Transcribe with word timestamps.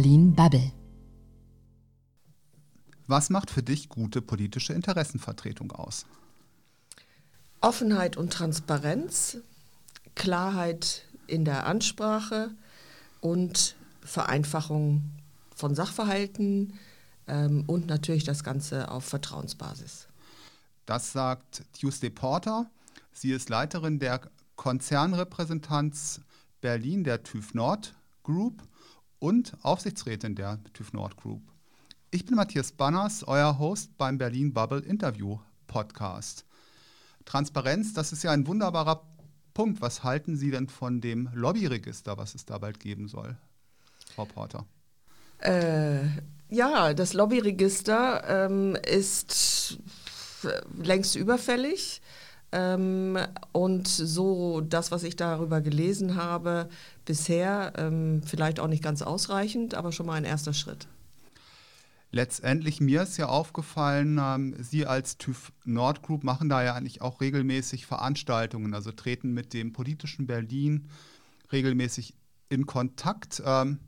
Berlin 0.00 0.34
Bubble. 0.34 0.72
Was 3.06 3.28
macht 3.28 3.50
für 3.50 3.62
dich 3.62 3.90
gute 3.90 4.22
politische 4.22 4.72
Interessenvertretung 4.72 5.72
aus? 5.72 6.06
Offenheit 7.60 8.16
und 8.16 8.32
Transparenz, 8.32 9.36
Klarheit 10.14 11.04
in 11.26 11.44
der 11.44 11.66
Ansprache 11.66 12.50
und 13.20 13.76
Vereinfachung 14.00 15.04
von 15.54 15.74
Sachverhalten 15.74 16.78
ähm, 17.26 17.64
und 17.66 17.86
natürlich 17.86 18.24
das 18.24 18.42
Ganze 18.42 18.90
auf 18.90 19.04
Vertrauensbasis. 19.04 20.08
Das 20.86 21.12
sagt 21.12 21.62
Tuesday 21.78 22.08
Porter. 22.08 22.70
Sie 23.12 23.32
ist 23.32 23.50
Leiterin 23.50 23.98
der 23.98 24.22
Konzernrepräsentanz 24.56 26.22
Berlin 26.62 27.04
der 27.04 27.22
TÜV 27.22 27.52
Nord 27.52 27.94
Group 28.22 28.62
und 29.20 29.56
Aufsichtsrätin 29.62 30.34
der 30.34 30.58
TÜV 30.72 30.92
Nord 30.92 31.16
Group. 31.16 31.42
Ich 32.10 32.26
bin 32.26 32.34
Matthias 32.34 32.72
Banners, 32.72 33.22
euer 33.22 33.58
Host 33.58 33.96
beim 33.96 34.18
Berlin 34.18 34.52
Bubble 34.52 34.80
Interview 34.80 35.38
Podcast. 35.68 36.44
Transparenz, 37.24 37.92
das 37.92 38.12
ist 38.12 38.24
ja 38.24 38.32
ein 38.32 38.46
wunderbarer 38.46 39.06
Punkt. 39.54 39.80
Was 39.80 40.02
halten 40.02 40.36
Sie 40.36 40.50
denn 40.50 40.68
von 40.68 41.00
dem 41.00 41.28
Lobbyregister, 41.34 42.16
was 42.16 42.34
es 42.34 42.46
da 42.46 42.58
bald 42.58 42.80
geben 42.80 43.06
soll, 43.06 43.36
Frau 44.14 44.24
Porter? 44.24 44.66
Äh, 45.38 46.00
ja, 46.48 46.94
das 46.94 47.12
Lobbyregister 47.12 48.46
ähm, 48.46 48.76
ist 48.84 49.78
längst 50.76 51.14
überfällig. 51.14 52.00
Ähm, 52.52 53.18
und 53.52 53.86
so 53.86 54.60
das, 54.60 54.90
was 54.90 55.04
ich 55.04 55.16
darüber 55.16 55.60
gelesen 55.60 56.16
habe, 56.16 56.68
bisher 57.04 57.72
ähm, 57.76 58.22
vielleicht 58.24 58.58
auch 58.60 58.66
nicht 58.66 58.82
ganz 58.82 59.02
ausreichend, 59.02 59.74
aber 59.74 59.92
schon 59.92 60.06
mal 60.06 60.14
ein 60.14 60.24
erster 60.24 60.52
Schritt. 60.52 60.88
Letztendlich, 62.12 62.80
mir 62.80 63.02
ist 63.02 63.18
ja 63.18 63.28
aufgefallen, 63.28 64.18
ähm, 64.20 64.56
Sie 64.58 64.84
als 64.84 65.16
TÜV 65.16 65.52
Nord 65.64 66.02
Group 66.02 66.24
machen 66.24 66.48
da 66.48 66.62
ja 66.62 66.74
eigentlich 66.74 67.02
auch 67.02 67.20
regelmäßig 67.20 67.86
Veranstaltungen, 67.86 68.74
also 68.74 68.90
treten 68.90 69.32
mit 69.32 69.52
dem 69.52 69.72
politischen 69.72 70.26
Berlin 70.26 70.88
regelmäßig 71.52 72.14
in 72.48 72.66
Kontakt. 72.66 73.40
Ähm, 73.46 73.78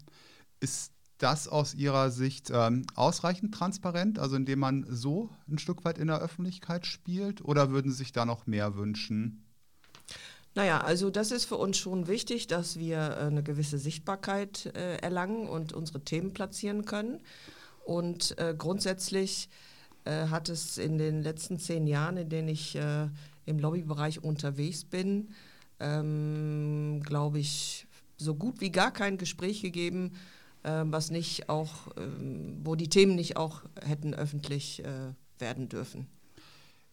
ist 0.61 0.92
das 1.23 1.49
aus 1.49 1.75
Ihrer 1.75 2.11
Sicht 2.11 2.51
ähm, 2.53 2.85
ausreichend 2.95 3.55
transparent, 3.55 4.19
also 4.19 4.37
indem 4.37 4.59
man 4.59 4.87
so 4.89 5.31
ein 5.49 5.59
Stück 5.59 5.85
weit 5.85 5.99
in 5.99 6.09
der 6.09 6.21
Öffentlichkeit 6.21 6.87
spielt, 6.87 7.45
oder 7.45 7.71
würden 7.71 7.91
Sie 7.91 7.99
sich 7.99 8.13
da 8.13 8.25
noch 8.25 8.47
mehr 8.47 8.77
wünschen? 8.77 9.45
Naja, 10.55 10.81
also 10.81 11.09
das 11.11 11.31
ist 11.31 11.47
für 11.47 11.57
uns 11.57 11.79
schon 11.79 12.09
wichtig, 12.09 12.47
dass 12.47 12.79
wir 12.79 12.99
äh, 12.99 13.27
eine 13.27 13.43
gewisse 13.43 13.79
Sichtbarkeit 13.79 14.67
äh, 14.77 14.97
erlangen 14.97 15.49
und 15.49 15.73
unsere 15.73 16.05
Themen 16.05 16.35
platzieren 16.35 16.85
können. 16.85 17.21
Und 17.85 18.39
äh, 18.39 18.55
grundsätzlich 18.57 19.49
äh, 20.05 20.27
hat 20.29 20.49
es 20.49 20.77
in 20.77 20.99
den 20.99 21.23
letzten 21.23 21.59
zehn 21.59 21.87
Jahren, 21.87 22.17
in 22.17 22.29
denen 22.29 22.49
ich 22.49 22.77
äh, 22.77 23.09
im 23.47 23.59
Lobbybereich 23.59 24.23
unterwegs 24.23 24.85
bin, 24.85 25.31
ähm, 25.81 27.01
glaube 27.05 27.39
ich, 27.39 27.87
so 28.19 28.35
gut 28.35 28.61
wie 28.61 28.71
gar 28.71 28.93
kein 28.93 29.19
Gespräch 29.19 29.63
gegeben, 29.63 30.13
was 30.65 31.11
nicht 31.11 31.49
auch, 31.49 31.89
ähm, 31.97 32.61
wo 32.63 32.75
die 32.75 32.89
Themen 32.89 33.15
nicht 33.15 33.37
auch 33.37 33.63
hätten 33.81 34.15
öffentlich 34.15 34.85
äh, 34.85 35.13
werden 35.39 35.69
dürfen. 35.69 36.07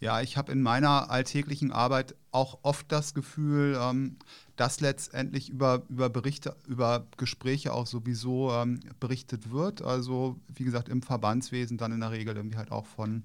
Ja, 0.02 0.22
ich 0.22 0.38
habe 0.38 0.54
in 0.54 0.62
meiner 0.62 1.10
alltäglichen 1.10 1.74
Arbeit 1.74 2.16
auch 2.32 2.60
oft 2.62 2.90
das 2.90 3.14
Gefühl, 3.14 3.78
ähm, 3.80 4.16
dass 4.56 4.80
letztendlich 4.80 5.50
über, 5.50 5.84
über 5.90 6.10
Berichte, 6.10 6.56
über 6.68 7.06
Gespräche 7.18 7.74
auch 7.74 7.86
sowieso 7.86 8.52
ähm, 8.54 8.80
berichtet 9.00 9.52
wird. 9.52 9.82
Also 9.82 10.40
wie 10.54 10.64
gesagt, 10.64 10.88
im 10.88 11.02
Verbandswesen 11.02 11.78
dann 11.78 11.92
in 11.92 12.00
der 12.00 12.12
Regel 12.12 12.38
irgendwie 12.38 12.58
halt 12.58 12.72
auch 12.72 12.86
von, 12.86 13.24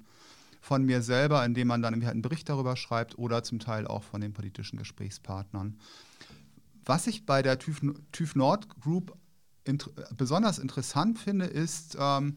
von 0.61 0.85
mir 0.85 1.01
selber, 1.01 1.45
indem 1.45 1.69
man 1.69 1.81
dann 1.81 1.95
irgendwie 1.95 2.07
halt 2.07 2.15
einen 2.15 2.23
Bericht 2.23 2.49
darüber 2.49 2.77
schreibt 2.77 3.19
oder 3.19 3.45
zum 3.45 3.61
Teil 3.61 3.87
auch 3.87 4.03
von 4.03 4.21
den 4.21 4.33
politischen 4.33 4.77
Gesprächspartnern. 4.77 5.79
Was 6.85 7.07
ich 7.07 7.25
bei 7.25 7.43
der 7.43 7.61
TÜV, 7.61 7.83
TÜV 8.11 8.35
Nord 8.35 8.69
Group 8.81 9.17
int 9.65 9.91
besonders 10.17 10.59
interessant 10.59 11.19
finde, 11.19 11.47
ist, 11.47 11.97
ähm, 11.99 12.37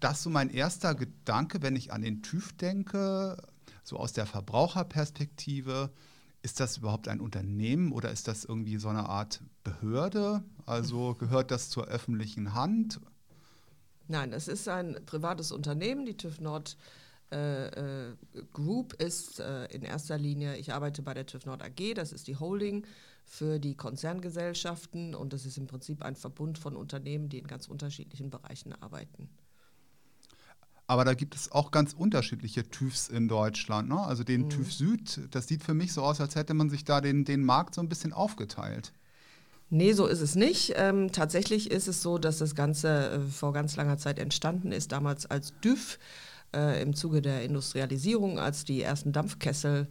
dass 0.00 0.22
so 0.22 0.30
mein 0.30 0.50
erster 0.50 0.94
Gedanke, 0.94 1.62
wenn 1.62 1.76
ich 1.76 1.92
an 1.92 2.02
den 2.02 2.22
TÜV 2.22 2.52
denke, 2.54 3.36
so 3.82 3.96
aus 3.96 4.12
der 4.12 4.26
Verbraucherperspektive, 4.26 5.90
ist 6.42 6.60
das 6.60 6.76
überhaupt 6.76 7.08
ein 7.08 7.20
Unternehmen 7.20 7.90
oder 7.90 8.10
ist 8.10 8.28
das 8.28 8.44
irgendwie 8.44 8.76
so 8.76 8.88
eine 8.88 9.08
Art 9.08 9.40
Behörde? 9.62 10.42
Also 10.66 11.14
gehört 11.14 11.50
das 11.50 11.70
zur 11.70 11.86
öffentlichen 11.86 12.52
Hand? 12.52 13.00
Nein, 14.08 14.34
es 14.34 14.48
ist 14.48 14.68
ein 14.68 14.98
privates 15.06 15.52
Unternehmen. 15.52 16.04
Die 16.04 16.16
TÜV 16.16 16.40
Nord 16.40 16.76
äh, 17.34 17.66
äh, 17.66 18.16
Group 18.52 18.94
ist 18.94 19.40
äh, 19.40 19.66
in 19.66 19.82
erster 19.82 20.16
Linie, 20.16 20.56
ich 20.56 20.72
arbeite 20.72 21.02
bei 21.02 21.14
der 21.14 21.26
TÜV 21.26 21.46
Nord 21.46 21.62
AG, 21.62 21.94
das 21.94 22.12
ist 22.12 22.28
die 22.28 22.36
Holding 22.36 22.86
für 23.24 23.58
die 23.58 23.74
Konzerngesellschaften 23.74 25.14
und 25.14 25.32
das 25.32 25.44
ist 25.44 25.58
im 25.58 25.66
Prinzip 25.66 26.02
ein 26.02 26.14
Verbund 26.14 26.58
von 26.58 26.76
Unternehmen, 26.76 27.28
die 27.28 27.38
in 27.38 27.46
ganz 27.46 27.66
unterschiedlichen 27.66 28.30
Bereichen 28.30 28.72
arbeiten. 28.72 29.28
Aber 30.86 31.04
da 31.04 31.14
gibt 31.14 31.34
es 31.34 31.50
auch 31.50 31.70
ganz 31.70 31.94
unterschiedliche 31.94 32.68
TÜVs 32.68 33.08
in 33.08 33.26
Deutschland. 33.26 33.88
Ne? 33.88 33.98
Also 33.98 34.22
den 34.22 34.42
mhm. 34.42 34.50
TÜV 34.50 34.72
Süd, 34.72 35.20
das 35.30 35.48
sieht 35.48 35.64
für 35.64 35.74
mich 35.74 35.92
so 35.92 36.02
aus, 36.02 36.20
als 36.20 36.36
hätte 36.36 36.54
man 36.54 36.68
sich 36.68 36.84
da 36.84 37.00
den, 37.00 37.24
den 37.24 37.42
Markt 37.42 37.74
so 37.74 37.80
ein 37.80 37.88
bisschen 37.88 38.12
aufgeteilt. 38.12 38.92
Nee, 39.70 39.92
so 39.94 40.06
ist 40.06 40.20
es 40.20 40.34
nicht. 40.34 40.74
Ähm, 40.76 41.10
tatsächlich 41.10 41.70
ist 41.70 41.88
es 41.88 42.02
so, 42.02 42.18
dass 42.18 42.38
das 42.38 42.54
Ganze 42.54 43.10
äh, 43.10 43.20
vor 43.20 43.52
ganz 43.52 43.76
langer 43.76 43.96
Zeit 43.96 44.18
entstanden 44.18 44.72
ist, 44.72 44.92
damals 44.92 45.26
als 45.26 45.54
DÜV 45.62 45.98
äh, 46.54 46.80
im 46.82 46.94
Zuge 46.94 47.20
der 47.20 47.42
Industrialisierung, 47.42 48.38
als 48.38 48.64
die 48.64 48.82
ersten 48.82 49.12
Dampfkessel 49.12 49.88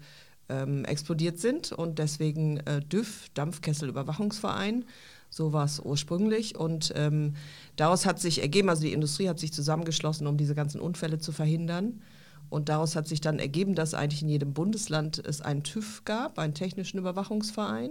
ähm, 0.49 0.85
explodiert 0.85 1.39
sind 1.39 1.71
und 1.71 1.99
deswegen 1.99 2.57
äh, 2.57 2.81
DÜV, 2.81 3.29
Dampfkesselüberwachungsverein, 3.33 4.85
so 5.29 5.51
war 5.51 5.65
es 5.65 5.79
ursprünglich 5.79 6.55
und 6.57 6.93
ähm, 6.95 7.35
daraus 7.75 8.05
hat 8.05 8.19
sich 8.19 8.41
ergeben, 8.41 8.69
also 8.69 8.83
die 8.83 8.93
Industrie 8.93 9.29
hat 9.29 9.39
sich 9.39 9.51
zusammengeschlossen, 9.51 10.27
um 10.27 10.37
diese 10.37 10.55
ganzen 10.55 10.79
Unfälle 10.79 11.19
zu 11.19 11.31
verhindern. 11.31 12.01
Und 12.49 12.69
daraus 12.69 12.95
hat 12.95 13.07
sich 13.07 13.19
dann 13.19 13.39
ergeben, 13.39 13.73
dass 13.73 13.95
eigentlich 13.95 14.21
in 14.21 14.29
jedem 14.29 14.53
Bundesland 14.53 15.17
es 15.25 15.41
einen 15.41 15.63
TÜV 15.63 16.05
gab, 16.05 16.37
einen 16.37 16.53
technischen 16.53 16.99
Überwachungsverein. 16.99 17.89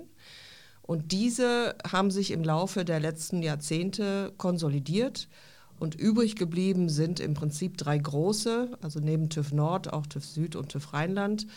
Und 0.82 1.10
diese 1.10 1.74
haben 1.90 2.12
sich 2.12 2.30
im 2.30 2.44
Laufe 2.44 2.84
der 2.84 3.00
letzten 3.00 3.42
Jahrzehnte 3.42 4.32
konsolidiert. 4.36 5.28
Und 5.82 5.96
übrig 5.96 6.36
geblieben 6.36 6.88
sind 6.88 7.18
im 7.18 7.34
Prinzip 7.34 7.76
drei 7.76 7.98
große, 7.98 8.78
also 8.82 9.00
neben 9.00 9.30
TÜV 9.30 9.50
Nord 9.50 9.92
auch 9.92 10.06
TÜV 10.06 10.24
Süd 10.24 10.54
und 10.54 10.68
TÜV 10.68 10.92
Rheinland, 10.92 11.48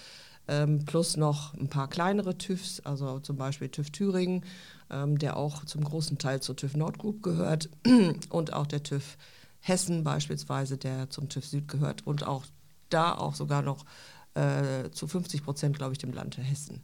ähm, 0.47 0.83
plus 0.83 1.15
noch 1.15 1.53
ein 1.53 1.67
paar 1.69 1.87
kleinere 1.87 2.35
TÜVs, 2.35 2.79
also 2.79 3.19
zum 3.19 3.37
Beispiel 3.37 3.69
TÜV 3.69 3.91
Thüringen, 3.91 4.43
ähm, 4.89 5.19
der 5.19 5.37
auch 5.37 5.63
zum 5.65 5.83
großen 5.83 6.17
Teil 6.17 6.41
zur 6.41 6.55
TÜV 6.55 6.75
Nord 6.75 6.97
Group 6.97 7.21
gehört 7.21 7.69
und 8.31 8.51
auch 8.51 8.65
der 8.65 8.81
TÜV 8.81 9.15
Hessen 9.59 10.03
beispielsweise, 10.03 10.79
der 10.79 11.11
zum 11.11 11.29
TÜV 11.29 11.45
Süd 11.45 11.67
gehört 11.67 12.07
und 12.07 12.25
auch 12.25 12.45
da 12.89 13.13
auch 13.13 13.35
sogar 13.35 13.61
noch 13.61 13.85
äh, 14.33 14.89
zu 14.89 15.07
50 15.07 15.43
Prozent, 15.43 15.77
glaube 15.77 15.91
ich, 15.91 15.99
dem 15.99 16.13
Land 16.13 16.39
Hessen. 16.39 16.83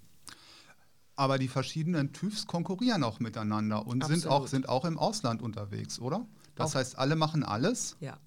Aber 1.16 1.40
die 1.40 1.48
verschiedenen 1.48 2.14
TÜVs 2.14 2.46
konkurrieren 2.46 3.04
auch 3.04 3.20
miteinander 3.20 3.88
und 3.88 4.06
sind 4.06 4.28
auch, 4.28 4.46
sind 4.46 4.70
auch 4.70 4.86
im 4.86 5.00
Ausland 5.00 5.42
unterwegs, 5.42 6.00
oder? 6.00 6.28
Das 6.56 6.72
auch. 6.72 6.76
heißt, 6.76 6.98
alle 6.98 7.16
machen 7.16 7.44
alles? 7.44 7.96
Ja. 8.00 8.18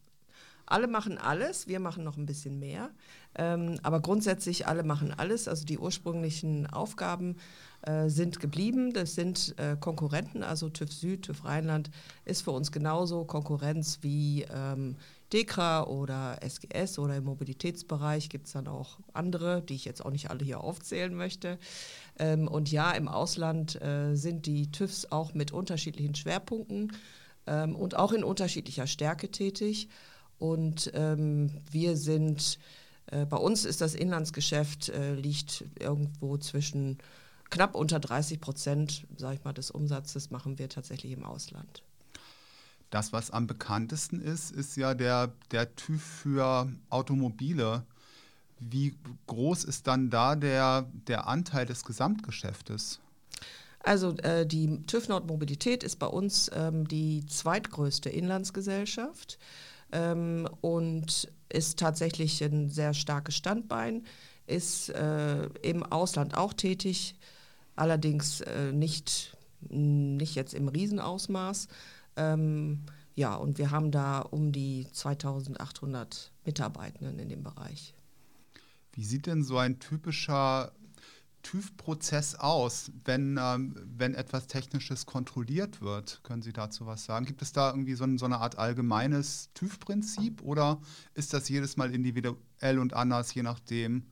Alle 0.66 0.86
machen 0.86 1.18
alles, 1.18 1.68
wir 1.68 1.78
machen 1.78 2.04
noch 2.04 2.16
ein 2.16 2.24
bisschen 2.24 2.58
mehr. 2.58 2.90
Ähm, 3.34 3.78
aber 3.82 4.00
grundsätzlich 4.00 4.66
alle 4.66 4.82
machen 4.82 5.12
alles. 5.12 5.46
Also 5.46 5.66
die 5.66 5.78
ursprünglichen 5.78 6.66
Aufgaben 6.66 7.36
äh, 7.82 8.08
sind 8.08 8.40
geblieben. 8.40 8.94
Das 8.94 9.14
sind 9.14 9.54
äh, 9.58 9.76
Konkurrenten, 9.78 10.42
also 10.42 10.70
TÜV 10.70 10.90
Süd, 10.90 11.22
TÜV 11.22 11.44
Rheinland 11.44 11.90
ist 12.24 12.42
für 12.42 12.52
uns 12.52 12.72
genauso 12.72 13.24
Konkurrenz 13.26 13.98
wie 14.00 14.46
ähm, 14.50 14.96
DEKRA 15.34 15.84
oder 15.84 16.38
SGS 16.42 16.98
oder 16.98 17.16
im 17.16 17.24
Mobilitätsbereich 17.24 18.28
gibt 18.28 18.46
es 18.46 18.52
dann 18.52 18.68
auch 18.68 19.00
andere, 19.12 19.62
die 19.62 19.74
ich 19.74 19.84
jetzt 19.84 20.04
auch 20.04 20.12
nicht 20.12 20.30
alle 20.30 20.44
hier 20.44 20.60
aufzählen 20.60 21.14
möchte. 21.14 21.58
Ähm, 22.18 22.48
und 22.48 22.70
ja, 22.70 22.92
im 22.92 23.08
Ausland 23.08 23.80
äh, 23.82 24.14
sind 24.14 24.46
die 24.46 24.70
TÜVs 24.70 25.10
auch 25.10 25.34
mit 25.34 25.52
unterschiedlichen 25.52 26.14
Schwerpunkten 26.14 26.92
ähm, 27.46 27.76
und 27.76 27.96
auch 27.96 28.12
in 28.12 28.24
unterschiedlicher 28.24 28.86
Stärke 28.86 29.30
tätig. 29.30 29.88
Und 30.38 30.90
ähm, 30.94 31.62
wir 31.70 31.96
sind, 31.96 32.58
äh, 33.06 33.24
bei 33.26 33.36
uns 33.36 33.64
ist 33.64 33.80
das 33.80 33.94
Inlandsgeschäft, 33.94 34.88
äh, 34.88 35.14
liegt 35.14 35.64
irgendwo 35.78 36.36
zwischen 36.38 36.98
knapp 37.50 37.74
unter 37.74 38.00
30 38.00 38.40
Prozent, 38.40 39.06
sage 39.16 39.36
ich 39.36 39.44
mal, 39.44 39.52
des 39.52 39.70
Umsatzes 39.70 40.30
machen 40.30 40.58
wir 40.58 40.68
tatsächlich 40.68 41.12
im 41.12 41.24
Ausland. 41.24 41.82
Das, 42.90 43.12
was 43.12 43.30
am 43.30 43.46
bekanntesten 43.46 44.20
ist, 44.20 44.50
ist 44.52 44.76
ja 44.76 44.94
der, 44.94 45.32
der 45.50 45.74
TÜV 45.74 46.02
für 46.02 46.72
Automobile. 46.90 47.84
Wie 48.60 48.96
groß 49.26 49.64
ist 49.64 49.86
dann 49.86 50.10
da 50.10 50.36
der, 50.36 50.88
der 51.08 51.26
Anteil 51.26 51.66
des 51.66 51.84
Gesamtgeschäftes? 51.84 53.00
Also 53.84 54.16
äh, 54.18 54.46
die 54.46 54.84
TÜV 54.86 55.08
Nord 55.08 55.26
Mobilität 55.26 55.84
ist 55.84 55.96
bei 55.96 56.06
uns 56.06 56.50
ähm, 56.54 56.88
die 56.88 57.26
zweitgrößte 57.26 58.08
Inlandsgesellschaft 58.08 59.38
ähm, 59.92 60.48
und 60.62 61.30
ist 61.50 61.78
tatsächlich 61.78 62.42
ein 62.42 62.70
sehr 62.70 62.94
starkes 62.94 63.36
Standbein, 63.36 64.04
ist 64.46 64.88
äh, 64.88 65.44
im 65.62 65.82
Ausland 65.82 66.34
auch 66.34 66.54
tätig, 66.54 67.14
allerdings 67.76 68.40
äh, 68.40 68.72
nicht, 68.72 69.36
nicht 69.68 70.34
jetzt 70.34 70.54
im 70.54 70.68
Riesenausmaß. 70.68 71.68
Ähm, 72.16 72.84
ja, 73.14 73.34
und 73.34 73.58
wir 73.58 73.70
haben 73.70 73.90
da 73.90 74.20
um 74.20 74.50
die 74.50 74.86
2800 74.92 76.32
Mitarbeitenden 76.46 77.18
in 77.18 77.28
dem 77.28 77.42
Bereich. 77.42 77.94
Wie 78.92 79.04
sieht 79.04 79.26
denn 79.26 79.42
so 79.42 79.58
ein 79.58 79.78
typischer 79.78 80.72
TÜV-Prozess 81.44 82.34
aus, 82.34 82.90
wenn, 83.04 83.38
ähm, 83.40 83.76
wenn 83.96 84.14
etwas 84.14 84.48
Technisches 84.48 85.06
kontrolliert 85.06 85.80
wird? 85.80 86.20
Können 86.24 86.42
Sie 86.42 86.52
dazu 86.52 86.86
was 86.86 87.04
sagen? 87.04 87.26
Gibt 87.26 87.42
es 87.42 87.52
da 87.52 87.70
irgendwie 87.70 87.94
so, 87.94 88.04
so 88.16 88.24
eine 88.24 88.38
Art 88.38 88.58
allgemeines 88.58 89.50
TÜV-Prinzip 89.54 90.42
oder 90.42 90.80
ist 91.14 91.32
das 91.32 91.48
jedes 91.48 91.76
Mal 91.76 91.94
individuell 91.94 92.78
und 92.78 92.94
anders, 92.94 93.32
je 93.34 93.42
nachdem, 93.42 94.02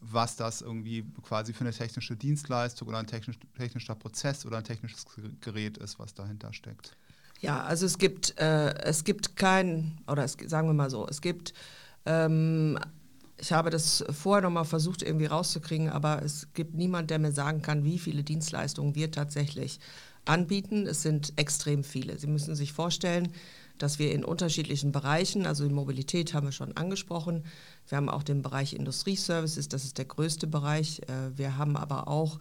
was 0.00 0.36
das 0.36 0.60
irgendwie 0.60 1.04
quasi 1.22 1.52
für 1.52 1.62
eine 1.62 1.72
technische 1.72 2.16
Dienstleistung 2.16 2.88
oder 2.88 2.98
ein 2.98 3.06
technisch, 3.06 3.38
technischer 3.56 3.94
Prozess 3.94 4.44
oder 4.44 4.58
ein 4.58 4.64
technisches 4.64 5.06
Gerät 5.40 5.78
ist, 5.78 5.98
was 5.98 6.12
dahinter 6.14 6.52
steckt? 6.52 6.96
Ja, 7.40 7.62
also 7.62 7.86
es 7.86 7.98
gibt, 7.98 8.38
äh, 8.38 8.74
es 8.82 9.04
gibt 9.04 9.36
kein, 9.36 10.00
oder 10.06 10.24
es, 10.24 10.36
sagen 10.46 10.68
wir 10.68 10.74
mal 10.74 10.90
so, 10.90 11.06
es 11.08 11.20
gibt 11.20 11.54
ähm, 12.04 12.78
ich 13.40 13.52
habe 13.52 13.70
das 13.70 14.04
vorher 14.10 14.42
noch 14.42 14.50
mal 14.50 14.64
versucht 14.64 15.02
irgendwie 15.02 15.26
rauszukriegen, 15.26 15.88
aber 15.88 16.22
es 16.22 16.48
gibt 16.54 16.74
niemand, 16.74 17.10
der 17.10 17.18
mir 17.18 17.32
sagen 17.32 17.62
kann, 17.62 17.84
wie 17.84 17.98
viele 17.98 18.24
Dienstleistungen 18.24 18.94
wir 18.94 19.10
tatsächlich 19.10 19.78
anbieten. 20.24 20.86
Es 20.86 21.02
sind 21.02 21.32
extrem 21.36 21.84
viele. 21.84 22.18
Sie 22.18 22.26
müssen 22.26 22.54
sich 22.54 22.72
vorstellen, 22.72 23.32
dass 23.78 23.98
wir 23.98 24.12
in 24.12 24.24
unterschiedlichen 24.24 24.92
Bereichen, 24.92 25.46
also 25.46 25.66
die 25.66 25.74
Mobilität 25.74 26.34
haben 26.34 26.48
wir 26.48 26.52
schon 26.52 26.76
angesprochen, 26.76 27.44
wir 27.88 27.96
haben 27.96 28.08
auch 28.08 28.22
den 28.22 28.42
Bereich 28.42 28.74
Industrieservices, 28.74 29.68
das 29.68 29.84
ist 29.84 29.98
der 29.98 30.04
größte 30.04 30.46
Bereich. 30.46 31.00
Äh, 31.02 31.36
wir 31.38 31.56
haben 31.56 31.76
aber 31.76 32.08
auch 32.08 32.38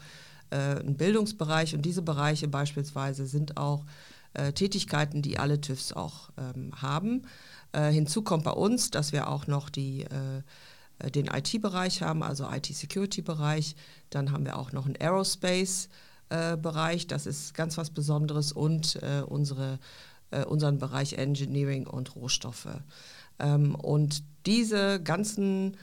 äh, 0.50 0.56
einen 0.56 0.98
Bildungsbereich 0.98 1.76
und 1.76 1.84
diese 1.84 2.02
Bereiche 2.02 2.48
beispielsweise 2.48 3.28
sind 3.28 3.58
auch 3.58 3.86
äh, 4.34 4.52
Tätigkeiten, 4.52 5.22
die 5.22 5.38
alle 5.38 5.62
TÜVs 5.62 5.94
auch 5.94 6.30
ähm, 6.38 6.72
haben. 6.76 7.24
Hinzu 7.76 8.24
kommt 8.24 8.46
bei 8.46 8.52
uns, 8.52 8.92
dass 8.92 9.12
wir 9.12 9.30
auch 9.30 9.46
noch 9.46 9.70
die 9.70 10.06
den 11.04 11.28
IT-Bereich 11.28 12.02
haben, 12.02 12.24
also 12.24 12.50
IT-Security-Bereich. 12.50 13.76
Dann 14.10 14.32
haben 14.32 14.46
wir 14.46 14.58
auch 14.58 14.72
noch 14.72 14.86
einen 14.86 14.96
Aerospace-Bereich, 14.96 17.08
das 17.08 17.26
ist 17.26 17.54
ganz 17.54 17.78
was 17.78 17.90
Besonderes, 17.92 18.52
und 18.52 18.96
äh, 19.04 19.22
unsere, 19.22 19.80
äh, 20.32 20.44
unseren 20.46 20.80
Bereich 20.80 21.14
Engineering 21.14 21.88
und 21.88 22.16
Rohstoffe. 22.16 22.68
Ähm, 23.40 23.76
und 23.76 24.24
diese 24.46 25.02
ganzen 25.02 25.78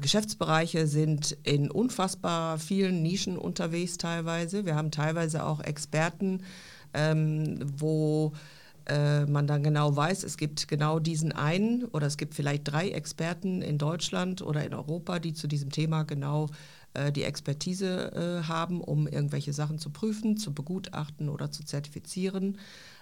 Geschäftsbereiche 0.00 0.86
sind 0.86 1.36
in 1.42 1.68
unfassbar 1.68 2.60
vielen 2.60 3.02
Nischen 3.02 3.36
unterwegs 3.36 3.98
teilweise. 3.98 4.64
Wir 4.64 4.76
haben 4.76 4.92
teilweise 4.92 5.44
auch 5.44 5.58
Experten, 5.58 6.44
ähm, 6.94 7.58
wo 7.78 8.32
äh, 8.86 9.26
man 9.26 9.46
dann 9.46 9.62
genau 9.62 9.94
weiß, 9.94 10.24
es 10.24 10.36
gibt 10.36 10.68
genau 10.68 10.98
diesen 10.98 11.32
einen 11.32 11.84
oder 11.84 12.06
es 12.06 12.16
gibt 12.16 12.34
vielleicht 12.34 12.70
drei 12.70 12.90
Experten 12.90 13.62
in 13.62 13.78
Deutschland 13.78 14.42
oder 14.42 14.64
in 14.64 14.74
Europa, 14.74 15.18
die 15.18 15.34
zu 15.34 15.46
diesem 15.46 15.70
Thema 15.70 16.02
genau 16.04 16.48
äh, 16.94 17.12
die 17.12 17.24
Expertise 17.24 18.12
äh, 18.12 18.48
haben, 18.48 18.80
um 18.80 19.06
irgendwelche 19.06 19.52
Sachen 19.52 19.78
zu 19.78 19.90
prüfen, 19.90 20.36
zu 20.36 20.52
begutachten 20.52 21.28
oder 21.28 21.50
zu 21.50 21.64
zertifizieren. 21.64 22.58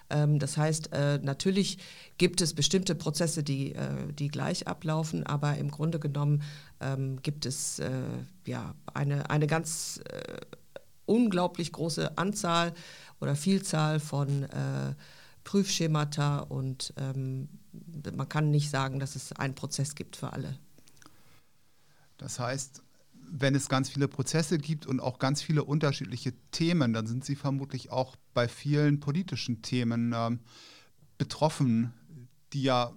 Ähm, 0.09 0.39
das 0.39 0.57
heißt, 0.57 0.93
äh, 0.93 1.19
natürlich 1.21 1.77
gibt 2.17 2.41
es 2.41 2.53
bestimmte 2.53 2.95
Prozesse, 2.95 3.43
die, 3.43 3.73
äh, 3.73 4.13
die 4.13 4.27
gleich 4.27 4.67
ablaufen, 4.67 5.25
aber 5.25 5.57
im 5.57 5.71
Grunde 5.71 5.99
genommen 5.99 6.43
ähm, 6.79 7.21
gibt 7.21 7.45
es 7.45 7.79
äh, 7.79 7.89
ja, 8.45 8.75
eine, 8.93 9.29
eine 9.29 9.47
ganz 9.47 10.01
unglaublich 11.05 11.71
große 11.71 12.17
Anzahl 12.17 12.73
oder 13.19 13.35
Vielzahl 13.35 13.99
von 13.99 14.47
Prüfschemata 15.43 16.39
und 16.39 16.93
ähm, 16.97 17.49
man 18.15 18.29
kann 18.29 18.51
nicht 18.51 18.69
sagen, 18.69 18.99
dass 18.99 19.15
es 19.15 19.31
einen 19.33 19.55
Prozess 19.55 19.95
gibt 19.95 20.15
für 20.15 20.33
alle. 20.33 20.57
Das 22.17 22.39
heißt, 22.39 22.83
wenn 23.31 23.55
es 23.55 23.69
ganz 23.69 23.89
viele 23.89 24.07
Prozesse 24.07 24.57
gibt 24.57 24.85
und 24.85 24.99
auch 24.99 25.17
ganz 25.17 25.41
viele 25.41 25.63
unterschiedliche 25.63 26.33
Themen, 26.51 26.93
dann 26.93 27.07
sind 27.07 27.23
Sie 27.23 27.35
vermutlich 27.35 27.89
auch 27.89 28.15
bei 28.33 28.47
vielen 28.47 28.99
politischen 28.99 29.61
Themen 29.61 30.13
ähm, 30.15 30.39
betroffen, 31.17 31.93
die 32.53 32.63
ja 32.63 32.91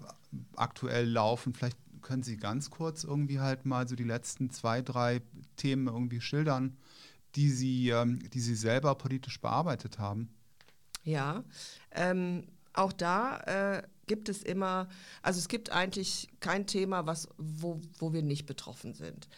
aktuell 0.56 1.08
laufen. 1.08 1.54
Vielleicht 1.54 1.78
können 2.02 2.22
Sie 2.22 2.36
ganz 2.36 2.70
kurz 2.70 3.04
irgendwie 3.04 3.40
halt 3.40 3.64
mal 3.64 3.88
so 3.88 3.94
die 3.94 4.04
letzten 4.04 4.50
zwei, 4.50 4.82
drei 4.82 5.22
Themen 5.56 5.86
irgendwie 5.86 6.20
schildern, 6.20 6.76
die 7.36 7.50
Sie, 7.50 7.90
ähm, 7.90 8.18
die 8.30 8.40
Sie 8.40 8.56
selber 8.56 8.94
politisch 8.96 9.40
bearbeitet 9.40 9.98
haben. 9.98 10.28
Ja, 11.04 11.44
ähm, 11.92 12.46
auch 12.72 12.92
da 12.92 13.38
äh, 13.78 13.82
gibt 14.06 14.28
es 14.28 14.42
immer, 14.42 14.88
also 15.22 15.38
es 15.38 15.48
gibt 15.48 15.70
eigentlich 15.70 16.28
kein 16.40 16.66
Thema, 16.66 17.06
was, 17.06 17.28
wo, 17.36 17.80
wo 17.98 18.12
wir 18.12 18.22
nicht 18.22 18.46
betroffen 18.46 18.94
sind. 18.94 19.28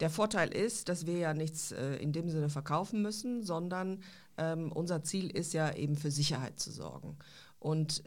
Der 0.00 0.10
Vorteil 0.10 0.54
ist, 0.54 0.88
dass 0.88 1.06
wir 1.06 1.18
ja 1.18 1.34
nichts 1.34 1.72
äh, 1.72 1.96
in 1.96 2.12
dem 2.12 2.28
Sinne 2.28 2.50
verkaufen 2.50 3.00
müssen, 3.02 3.42
sondern 3.42 4.02
ähm, 4.36 4.70
unser 4.72 5.02
Ziel 5.02 5.30
ist 5.30 5.54
ja 5.54 5.74
eben 5.74 5.96
für 5.96 6.10
Sicherheit 6.10 6.60
zu 6.60 6.70
sorgen. 6.70 7.16
Und 7.58 8.02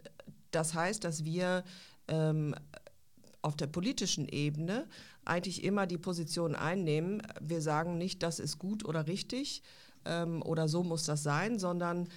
das 0.51 0.75
heißt, 0.75 1.03
dass 1.03 1.25
wir 1.25 1.63
ähm, 2.07 2.53
auf 3.41 3.55
der 3.55 3.67
politischen 3.67 4.27
Ebene 4.27 4.87
eigentlich 5.25 5.63
immer 5.63 5.87
die 5.87 5.97
Position 5.97 6.55
einnehmen, 6.55 7.23
wir 7.39 7.61
sagen 7.61 7.97
nicht, 7.97 8.21
das 8.21 8.39
ist 8.39 8.59
gut 8.59 8.85
oder 8.85 9.07
richtig 9.07 9.63
ähm, 10.05 10.41
oder 10.43 10.67
so 10.67 10.83
muss 10.83 11.05
das 11.05 11.23
sein, 11.23 11.57
sondern 11.59 12.07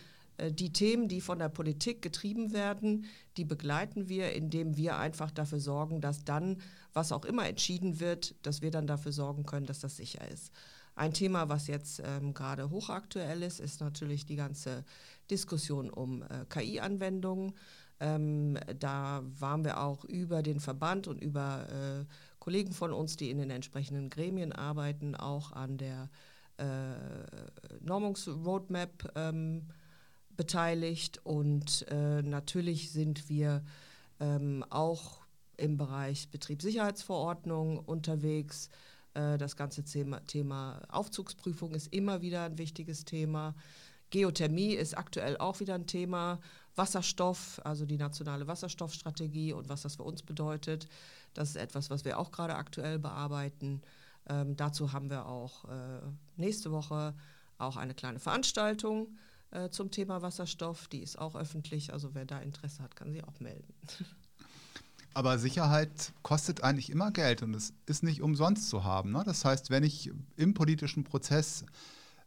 die 0.50 0.73
Themen, 0.73 1.08
die 1.08 1.20
von 1.20 1.38
der 1.38 1.49
Politik 1.49 2.02
getrieben 2.02 2.52
werden, 2.52 3.06
die 3.37 3.44
begleiten 3.44 4.08
wir, 4.08 4.32
indem 4.32 4.76
wir 4.76 4.96
einfach 4.99 5.31
dafür 5.31 5.61
sorgen, 5.61 6.00
dass 6.00 6.25
dann, 6.25 6.61
was 6.93 7.12
auch 7.12 7.25
immer 7.25 7.46
entschieden 7.46 8.00
wird, 8.00 8.34
dass 8.43 8.62
wir 8.62 8.70
dann 8.70 8.87
dafür 8.87 9.12
sorgen 9.12 9.44
können, 9.44 9.67
dass 9.67 9.81
das 9.81 9.96
sicher 9.96 10.26
ist. 10.29 10.52
Ein 10.94 11.14
Thema, 11.14 11.49
was 11.49 11.69
jetzt 11.69 12.02
ähm, 12.05 12.34
gerade 12.34 12.70
hochaktuell 12.70 13.43
ist, 13.43 13.61
ist 13.61 13.81
natürlich 13.81 14.26
die 14.26 14.37
ganze 14.37 14.84
Diskussion 15.31 15.88
um 15.88 16.23
äh, 16.23 16.44
KI-Anwendungen. 16.50 17.54
Ähm, 18.00 18.59
da 18.78 19.23
waren 19.38 19.64
wir 19.64 19.80
auch 19.80 20.04
über 20.04 20.42
den 20.42 20.61
Verband 20.61 21.09
und 21.09 21.23
über 21.23 21.66
äh, 21.71 22.04
Kollegen 22.40 22.73
von 22.73 22.92
uns, 22.92 23.16
die 23.16 23.30
in 23.30 23.38
den 23.38 23.50
entsprechenden 23.50 24.11
Gremien 24.11 24.52
arbeiten, 24.52 25.14
auch 25.14 25.52
an 25.52 25.78
der 25.78 26.11
äh, 26.59 26.64
Normungsroadmap 27.80 29.12
ähm, 29.14 29.68
beteiligt 30.42 31.20
und 31.22 31.87
äh, 31.88 32.20
natürlich 32.20 32.90
sind 32.90 33.28
wir 33.28 33.62
ähm, 34.18 34.64
auch 34.70 35.20
im 35.56 35.76
Bereich 35.76 36.30
Betriebssicherheitsverordnung 36.30 37.78
unterwegs. 37.78 38.68
Äh, 39.14 39.38
das 39.38 39.54
ganze 39.54 39.84
Thema, 39.84 40.18
Thema 40.26 40.82
Aufzugsprüfung 40.88 41.76
ist 41.76 41.94
immer 41.94 42.22
wieder 42.22 42.42
ein 42.42 42.58
wichtiges 42.58 43.04
Thema. 43.04 43.54
Geothermie 44.11 44.75
ist 44.75 44.99
aktuell 44.99 45.37
auch 45.37 45.61
wieder 45.61 45.76
ein 45.76 45.87
Thema. 45.87 46.40
Wasserstoff, 46.75 47.61
also 47.62 47.87
die 47.87 47.99
nationale 47.99 48.49
Wasserstoffstrategie 48.49 49.52
und 49.52 49.68
was 49.68 49.82
das 49.82 49.94
für 49.94 50.02
uns 50.02 50.25
bedeutet, 50.25 50.88
das 51.34 51.50
ist 51.50 51.56
etwas, 51.56 51.88
was 51.88 52.04
wir 52.04 52.18
auch 52.18 52.32
gerade 52.32 52.56
aktuell 52.56 52.99
bearbeiten. 52.99 53.80
Ähm, 54.28 54.56
dazu 54.56 54.92
haben 54.92 55.08
wir 55.08 55.26
auch 55.26 55.66
äh, 55.66 56.00
nächste 56.34 56.72
Woche 56.72 57.14
auch 57.58 57.76
eine 57.76 57.94
kleine 57.94 58.18
Veranstaltung 58.18 59.06
äh, 59.52 59.71
zum 59.71 59.90
Thema 59.90 60.23
Wasserstoff. 60.23 60.88
Die 60.88 61.00
ist 61.00 61.18
auch 61.18 61.37
öffentlich, 61.37 61.92
also 61.92 62.14
wer 62.14 62.25
da 62.25 62.40
Interesse 62.40 62.82
hat, 62.82 62.97
kann 62.97 63.12
sich 63.12 63.25
auch 63.25 63.38
melden. 63.40 63.73
Aber 65.14 65.38
Sicherheit 65.38 66.12
kostet 66.23 66.62
eigentlich 66.64 66.88
immer 66.88 67.11
Geld 67.11 67.42
und 67.42 67.54
es 67.54 67.75
ist 67.85 68.02
nicht 68.02 68.23
umsonst 68.23 68.71
zu 68.71 68.82
haben. 68.82 69.12
Ne? 69.12 69.23
Das 69.26 69.44
heißt, 69.44 69.68
wenn 69.68 69.82
ich 69.82 70.11
im 70.37 70.54
politischen 70.54 71.04
Prozess 71.04 71.64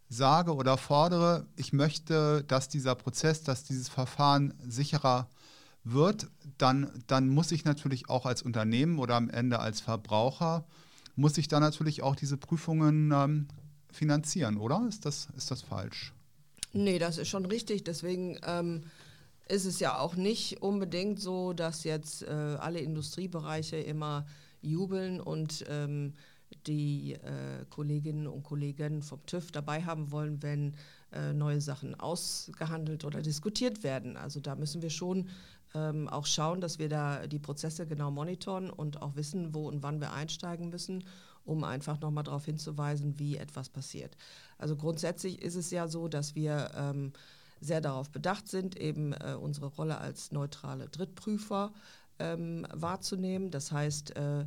sage 0.07 0.53
oder 0.53 0.77
fordere, 0.77 1.47
ich 1.55 1.73
möchte, 1.73 2.43
dass 2.43 2.69
dieser 2.69 2.93
Prozess, 2.93 3.41
dass 3.41 3.63
dieses 3.63 3.89
Verfahren 3.89 4.53
sicherer 4.67 5.27
wird, 5.83 6.27
dann, 6.59 6.91
dann 7.07 7.29
muss 7.29 7.51
ich 7.51 7.65
natürlich 7.65 8.07
auch 8.07 8.27
als 8.27 8.43
Unternehmen 8.43 8.99
oder 8.99 9.15
am 9.15 9.31
Ende 9.31 9.59
als 9.59 9.81
Verbraucher, 9.81 10.63
muss 11.15 11.39
ich 11.39 11.47
dann 11.47 11.61
natürlich 11.61 12.03
auch 12.03 12.15
diese 12.15 12.37
Prüfungen 12.37 13.11
ähm, 13.11 13.47
finanzieren, 13.91 14.57
oder? 14.57 14.85
Ist 14.87 15.05
das, 15.05 15.29
ist 15.35 15.49
das 15.49 15.63
falsch? 15.63 16.14
Nee, 16.75 16.99
das 16.99 17.17
ist 17.17 17.29
schon 17.29 17.45
richtig. 17.45 17.85
Deswegen 17.85 18.37
ähm, 18.45 18.83
ist 19.47 19.63
es 19.63 19.79
ja 19.79 19.97
auch 19.97 20.15
nicht 20.15 20.61
unbedingt 20.61 21.21
so, 21.21 21.53
dass 21.53 21.85
jetzt 21.85 22.23
äh, 22.23 22.27
alle 22.27 22.79
Industriebereiche 22.79 23.77
immer 23.77 24.25
jubeln 24.61 25.21
und 25.21 25.63
ähm, 25.69 26.15
die 26.67 27.13
äh, 27.13 27.63
Kolleginnen 27.69 28.27
und 28.27 28.43
Kollegen 28.43 29.03
vom 29.03 29.25
TÜV 29.25 29.53
dabei 29.53 29.83
haben 29.83 30.11
wollen, 30.11 30.43
wenn 30.43 30.75
äh, 31.13 31.31
neue 31.31 31.61
Sachen 31.61 31.97
ausgehandelt 31.97 33.05
oder 33.05 33.21
diskutiert 33.21 33.83
werden. 33.83 34.17
Also 34.17 34.41
da 34.41 34.55
müssen 34.55 34.81
wir 34.81 34.89
schon 34.89 35.29
ähm, 35.73 36.09
auch 36.09 36.25
schauen, 36.25 36.59
dass 36.59 36.77
wir 36.77 36.89
da 36.89 37.25
die 37.25 37.39
Prozesse 37.39 37.87
genau 37.87 38.11
monitoren 38.11 38.69
und 38.69 39.01
auch 39.01 39.15
wissen, 39.15 39.53
wo 39.53 39.69
und 39.69 39.81
wann 39.81 40.01
wir 40.01 40.11
einsteigen 40.11 40.69
müssen, 40.71 41.05
um 41.45 41.63
einfach 41.63 41.99
nochmal 42.01 42.23
darauf 42.23 42.45
hinzuweisen, 42.45 43.19
wie 43.19 43.37
etwas 43.37 43.69
passiert. 43.69 44.17
Also 44.57 44.75
grundsätzlich 44.75 45.41
ist 45.41 45.55
es 45.55 45.71
ja 45.71 45.87
so, 45.87 46.07
dass 46.07 46.35
wir 46.35 46.71
ähm, 46.75 47.13
sehr 47.61 47.81
darauf 47.81 48.09
bedacht 48.09 48.47
sind, 48.47 48.77
eben 48.77 49.13
äh, 49.13 49.37
unsere 49.39 49.67
Rolle 49.67 49.97
als 49.97 50.31
neutrale 50.31 50.89
Drittprüfer 50.89 51.71
ähm, 52.19 52.65
wahrzunehmen. 52.73 53.51
Das 53.51 53.71
heißt, 53.71 54.15
äh, 54.15 54.45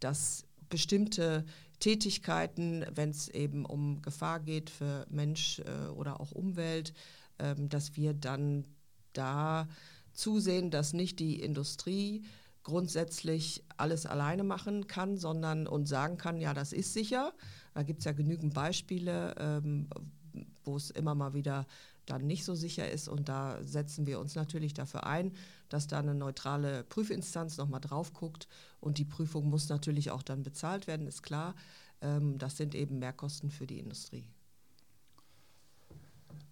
dass 0.00 0.44
bestimmte 0.68 1.44
Tätigkeiten, 1.80 2.84
wenn 2.94 3.10
es 3.10 3.28
eben 3.28 3.64
um 3.64 4.02
Gefahr 4.02 4.40
geht 4.40 4.70
für 4.70 5.06
Mensch 5.10 5.60
äh, 5.60 5.88
oder 5.90 6.20
auch 6.20 6.32
Umwelt, 6.32 6.92
ähm, 7.38 7.68
dass 7.68 7.96
wir 7.96 8.14
dann 8.14 8.64
da 9.12 9.68
zusehen, 10.12 10.70
dass 10.70 10.92
nicht 10.92 11.20
die 11.20 11.40
Industrie 11.40 12.24
grundsätzlich 12.68 13.64
alles 13.78 14.04
alleine 14.04 14.44
machen 14.44 14.86
kann, 14.86 15.16
sondern 15.16 15.66
und 15.66 15.88
sagen 15.88 16.18
kann, 16.18 16.36
ja, 16.38 16.52
das 16.52 16.74
ist 16.74 16.92
sicher. 16.92 17.32
Da 17.72 17.82
gibt 17.82 18.00
es 18.00 18.04
ja 18.04 18.12
genügend 18.12 18.52
Beispiele, 18.52 19.34
ähm, 19.38 19.88
wo 20.64 20.76
es 20.76 20.90
immer 20.90 21.14
mal 21.14 21.32
wieder 21.32 21.66
dann 22.04 22.26
nicht 22.26 22.44
so 22.44 22.54
sicher 22.54 22.90
ist. 22.90 23.08
Und 23.08 23.30
da 23.30 23.62
setzen 23.62 24.06
wir 24.06 24.20
uns 24.20 24.34
natürlich 24.34 24.74
dafür 24.74 25.06
ein, 25.06 25.32
dass 25.70 25.86
da 25.86 25.98
eine 25.98 26.14
neutrale 26.14 26.84
Prüfinstanz 26.84 27.56
nochmal 27.56 27.80
drauf 27.80 28.12
guckt. 28.12 28.48
Und 28.80 28.98
die 28.98 29.06
Prüfung 29.06 29.48
muss 29.48 29.70
natürlich 29.70 30.10
auch 30.10 30.22
dann 30.22 30.42
bezahlt 30.42 30.86
werden, 30.86 31.06
ist 31.06 31.22
klar. 31.22 31.54
Ähm, 32.02 32.36
das 32.36 32.58
sind 32.58 32.74
eben 32.74 32.98
Mehrkosten 32.98 33.50
für 33.50 33.66
die 33.66 33.78
Industrie. 33.78 34.28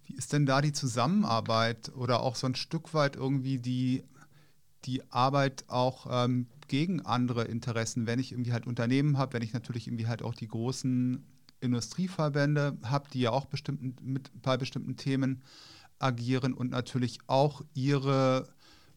Wie 0.05 0.15
ist 0.15 0.33
denn 0.33 0.47
da 0.47 0.61
die 0.61 0.73
Zusammenarbeit 0.73 1.95
oder 1.95 2.21
auch 2.21 2.35
so 2.35 2.47
ein 2.47 2.55
Stück 2.55 2.95
weit 2.95 3.15
irgendwie 3.15 3.59
die, 3.59 4.03
die 4.85 5.09
Arbeit 5.11 5.65
auch 5.67 6.07
ähm, 6.09 6.47
gegen 6.67 7.01
andere 7.01 7.45
Interessen, 7.45 8.07
wenn 8.07 8.19
ich 8.19 8.31
irgendwie 8.31 8.53
halt 8.53 8.67
Unternehmen 8.67 9.17
habe, 9.17 9.33
wenn 9.33 9.41
ich 9.41 9.53
natürlich 9.53 9.87
irgendwie 9.87 10.07
halt 10.07 10.21
auch 10.21 10.35
die 10.35 10.47
großen 10.47 11.23
Industrieverbände 11.59 12.77
habe, 12.83 13.09
die 13.11 13.21
ja 13.21 13.31
auch 13.31 13.45
bestimmten, 13.45 13.95
mit, 14.01 14.29
bei 14.41 14.57
bestimmten 14.57 14.95
Themen 14.95 15.41
agieren 15.99 16.53
und 16.53 16.71
natürlich 16.71 17.19
auch 17.27 17.63
ihre 17.73 18.47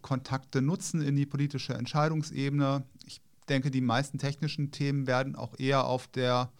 Kontakte 0.02 0.62
nutzen 0.62 1.00
in 1.00 1.16
die 1.16 1.26
politische 1.26 1.75
Entscheidungsebene. 1.75 2.84
Ich 3.06 3.20
denke, 3.49 3.70
die 3.70 3.80
meisten 3.80 4.18
technischen 4.18 4.70
Themen 4.70 5.06
werden 5.06 5.37
auch 5.37 5.58
eher 5.58 5.87
auf 5.87 6.06
der, 6.08 6.50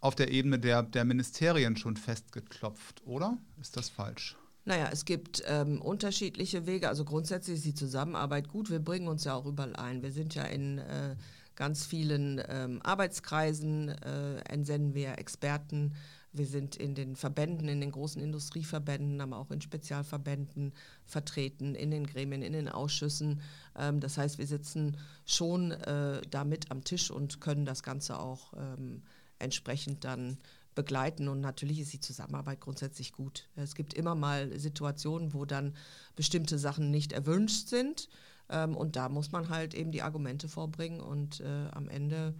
auf 0.00 0.14
der 0.14 0.30
Ebene 0.30 0.58
der, 0.58 0.82
der 0.82 1.04
Ministerien 1.04 1.76
schon 1.76 1.96
festgeklopft, 1.96 3.02
oder? 3.06 3.38
Ist 3.60 3.76
das 3.76 3.88
falsch? 3.88 4.36
Naja, 4.64 4.88
es 4.90 5.04
gibt 5.04 5.42
ähm, 5.46 5.82
unterschiedliche 5.82 6.66
Wege. 6.66 6.88
Also 6.88 7.04
grundsätzlich 7.04 7.56
ist 7.56 7.66
die 7.66 7.74
Zusammenarbeit 7.74 8.48
gut. 8.48 8.70
Wir 8.70 8.78
bringen 8.78 9.08
uns 9.08 9.24
ja 9.24 9.34
auch 9.34 9.44
überall 9.44 9.76
ein. 9.76 10.02
Wir 10.02 10.10
sind 10.10 10.34
ja 10.34 10.44
in 10.44 10.78
äh, 10.78 11.16
ganz 11.54 11.84
vielen 11.84 12.42
ähm, 12.48 12.80
Arbeitskreisen, 12.82 13.90
äh, 13.90 14.38
entsenden 14.48 14.94
wir 14.94 15.18
Experten. 15.18 15.94
Wir 16.32 16.46
sind 16.46 16.76
in 16.76 16.94
den 16.94 17.14
Verbänden, 17.14 17.68
in 17.68 17.80
den 17.80 17.92
großen 17.92 18.20
Industrieverbänden, 18.20 19.20
aber 19.20 19.36
auch 19.36 19.50
in 19.50 19.60
Spezialverbänden 19.60 20.72
vertreten, 21.04 21.76
in 21.76 21.90
den 21.90 22.06
Gremien, 22.06 22.42
in 22.42 22.54
den 22.54 22.68
Ausschüssen. 22.68 23.40
Ähm, 23.76 24.00
das 24.00 24.16
heißt, 24.16 24.38
wir 24.38 24.46
sitzen 24.46 24.96
schon 25.26 25.72
äh, 25.72 26.22
da 26.30 26.42
mit 26.42 26.70
am 26.70 26.82
Tisch 26.82 27.10
und 27.10 27.40
können 27.40 27.66
das 27.66 27.82
Ganze 27.82 28.18
auch 28.18 28.54
ähm, 28.54 29.02
entsprechend 29.38 30.04
dann 30.04 30.38
begleiten. 30.74 31.28
Und 31.28 31.40
natürlich 31.40 31.80
ist 31.80 31.92
die 31.92 32.00
Zusammenarbeit 32.00 32.60
grundsätzlich 32.60 33.12
gut. 33.12 33.48
Es 33.56 33.74
gibt 33.74 33.94
immer 33.94 34.14
mal 34.14 34.58
Situationen, 34.58 35.34
wo 35.34 35.44
dann 35.44 35.74
bestimmte 36.16 36.58
Sachen 36.58 36.90
nicht 36.90 37.12
erwünscht 37.12 37.68
sind. 37.68 38.08
Ähm, 38.48 38.76
und 38.76 38.96
da 38.96 39.08
muss 39.08 39.32
man 39.32 39.48
halt 39.48 39.74
eben 39.74 39.92
die 39.92 40.02
Argumente 40.02 40.48
vorbringen. 40.48 41.00
Und 41.00 41.40
äh, 41.40 41.68
am 41.72 41.88
Ende, 41.88 42.34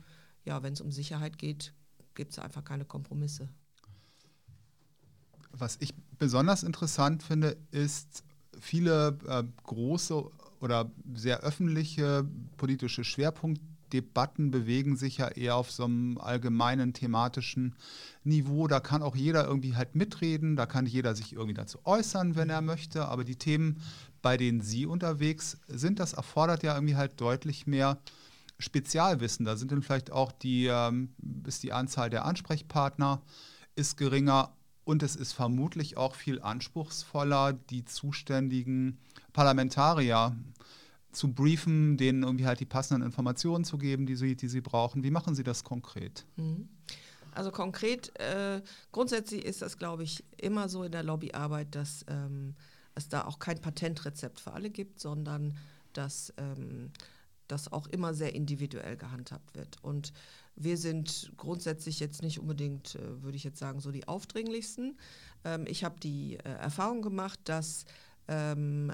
ja, 0.45 0.63
wenn 0.63 0.73
es 0.73 0.81
um 0.81 0.93
Sicherheit 0.93 1.39
geht, 1.39 1.73
gibt 2.15 2.33
es 2.33 2.39
einfach 2.39 2.65
keine 2.65 2.85
Kompromisse. 2.85 3.49
Was 5.53 5.77
ich 5.81 5.95
besonders 6.19 6.63
interessant 6.63 7.23
finde, 7.23 7.57
ist, 7.71 8.25
viele 8.61 9.19
äh, 9.27 9.45
große 9.65 10.31
oder 10.61 10.91
sehr 11.15 11.41
öffentliche 11.41 12.27
politische 12.57 13.05
Schwerpunktdebatten 13.95 14.51
bewegen 14.51 14.97
sich 14.97 15.19
ja 15.19 15.29
eher 15.29 15.57
auf 15.57 15.71
so 15.71 15.85
einem 15.85 16.19
allgemeinen 16.19 16.93
thematischen 16.93 17.75
Niveau. 18.25 18.67
Da 18.67 18.81
kann 18.81 19.03
auch 19.03 19.15
jeder 19.15 19.47
irgendwie 19.47 19.77
halt 19.77 19.95
mitreden, 19.95 20.57
da 20.57 20.67
kann 20.67 20.87
jeder 20.87 21.15
sich 21.15 21.33
irgendwie 21.33 21.55
dazu 21.55 21.79
äußern, 21.85 22.37
wenn 22.37 22.51
er 22.51 22.61
möchte. 22.61 23.07
Aber 23.07 23.25
die 23.25 23.37
Themen 23.37 23.81
bei 24.23 24.37
denen 24.37 24.63
Sie 24.63 24.87
unterwegs 24.87 25.59
sind, 25.69 26.01
das 26.01 26.15
erfordert 26.15 26.63
ja 26.63 26.75
irgendwie 26.75 26.97
halt 26.97 27.21
deutlich 27.21 27.67
mehr 27.67 27.99
Spezialwissen. 28.59 29.45
Da 29.45 29.57
sind 29.57 29.71
dann 29.71 29.83
vielleicht 29.83 30.11
auch 30.11 30.33
die, 30.33 30.67
ähm, 30.67 31.11
ist 31.47 31.63
die 31.63 31.73
Anzahl 31.73 32.11
der 32.11 32.25
Ansprechpartner 32.25 33.21
ist 33.77 33.97
geringer 33.97 34.53
und 34.85 35.03
es 35.03 35.17
ist 35.17 35.33
vermutlich 35.33 35.97
auch 35.97 36.15
viel 36.15 36.41
anspruchsvoller, 36.41 37.53
die 37.53 37.85
zuständigen 37.85 38.99
Parlamentarier 39.33 40.37
zu 41.15 41.33
briefen, 41.33 41.97
denen 41.97 42.23
irgendwie 42.23 42.47
halt 42.47 42.61
die 42.61 42.67
passenden 42.67 43.05
Informationen 43.05 43.65
zu 43.65 43.79
geben, 43.79 44.07
die 44.07 44.17
sie, 44.17 44.37
die 44.37 44.49
sie 44.49 44.61
brauchen. 44.61 45.03
Wie 45.03 45.11
machen 45.11 45.35
Sie 45.35 45.45
das 45.45 45.65
konkret? 45.65 46.27
Mhm. 46.37 46.69
Also 47.33 47.51
konkret, 47.51 48.19
äh, 48.21 48.63
grundsätzlich 48.93 49.45
ist 49.45 49.61
das, 49.63 49.77
glaube 49.77 50.05
ich, 50.05 50.25
immer 50.37 50.69
so 50.69 50.85
in 50.85 50.93
der 50.93 51.03
Lobbyarbeit, 51.03 51.75
dass 51.75 52.05
ähm, 52.09 52.55
es 52.95 53.09
da 53.09 53.25
auch 53.25 53.39
kein 53.41 53.61
Patentrezept 53.61 54.39
für 54.41 54.53
alle 54.53 54.71
gibt, 54.71 55.01
sondern 55.01 55.57
dass 55.93 56.33
ähm, 56.37 56.93
das 57.49 57.73
auch 57.73 57.87
immer 57.89 58.15
sehr 58.15 58.35
individuell 58.35 58.97
gehandhabt 58.97 59.55
wird. 59.55 59.83
Und 59.83 60.13
wir 60.57 60.77
sind 60.77 61.33
grundsätzlich 61.37 61.99
jetzt 62.01 62.23
nicht 62.23 62.39
unbedingt, 62.39 62.95
äh, 62.95 63.23
würde 63.23 63.37
ich 63.37 63.45
jetzt 63.45 63.59
sagen, 63.59 63.81
so 63.81 63.91
die 63.91 64.07
aufdringlichsten. 64.07 64.97
Ähm, 65.45 65.65
ich 65.67 65.85
habe 65.85 65.99
die 66.01 66.37
äh, 66.37 66.49
Erfahrung 66.49 67.03
gemacht, 67.03 67.41
dass 67.45 67.85
ähm, 68.29 68.93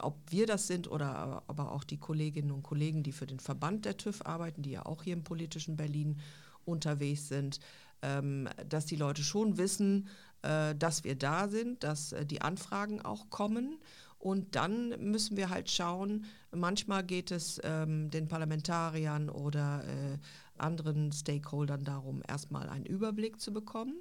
ob 0.00 0.18
wir 0.30 0.46
das 0.46 0.66
sind 0.66 0.90
oder 0.90 1.42
aber 1.46 1.72
auch 1.72 1.84
die 1.84 1.98
Kolleginnen 1.98 2.50
und 2.50 2.62
Kollegen, 2.62 3.02
die 3.02 3.12
für 3.12 3.26
den 3.26 3.40
Verband 3.40 3.84
der 3.84 3.96
TÜV 3.96 4.24
arbeiten, 4.26 4.62
die 4.62 4.72
ja 4.72 4.86
auch 4.86 5.02
hier 5.02 5.12
im 5.12 5.24
politischen 5.24 5.76
Berlin 5.76 6.18
unterwegs 6.64 7.28
sind, 7.28 7.60
ähm, 8.02 8.48
dass 8.68 8.86
die 8.86 8.96
Leute 8.96 9.22
schon 9.22 9.58
wissen, 9.58 10.08
äh, 10.42 10.74
dass 10.74 11.04
wir 11.04 11.16
da 11.16 11.48
sind, 11.48 11.82
dass 11.82 12.12
äh, 12.12 12.26
die 12.26 12.42
Anfragen 12.42 13.02
auch 13.02 13.30
kommen. 13.30 13.78
Und 14.18 14.56
dann 14.56 14.88
müssen 15.00 15.36
wir 15.36 15.48
halt 15.48 15.70
schauen, 15.70 16.24
manchmal 16.50 17.04
geht 17.04 17.30
es 17.30 17.60
ähm, 17.62 18.10
den 18.10 18.26
Parlamentariern 18.26 19.30
oder 19.30 19.84
äh, 19.84 20.18
anderen 20.60 21.12
Stakeholdern 21.12 21.84
darum, 21.84 22.22
erstmal 22.26 22.68
einen 22.68 22.84
Überblick 22.84 23.40
zu 23.40 23.52
bekommen. 23.52 23.94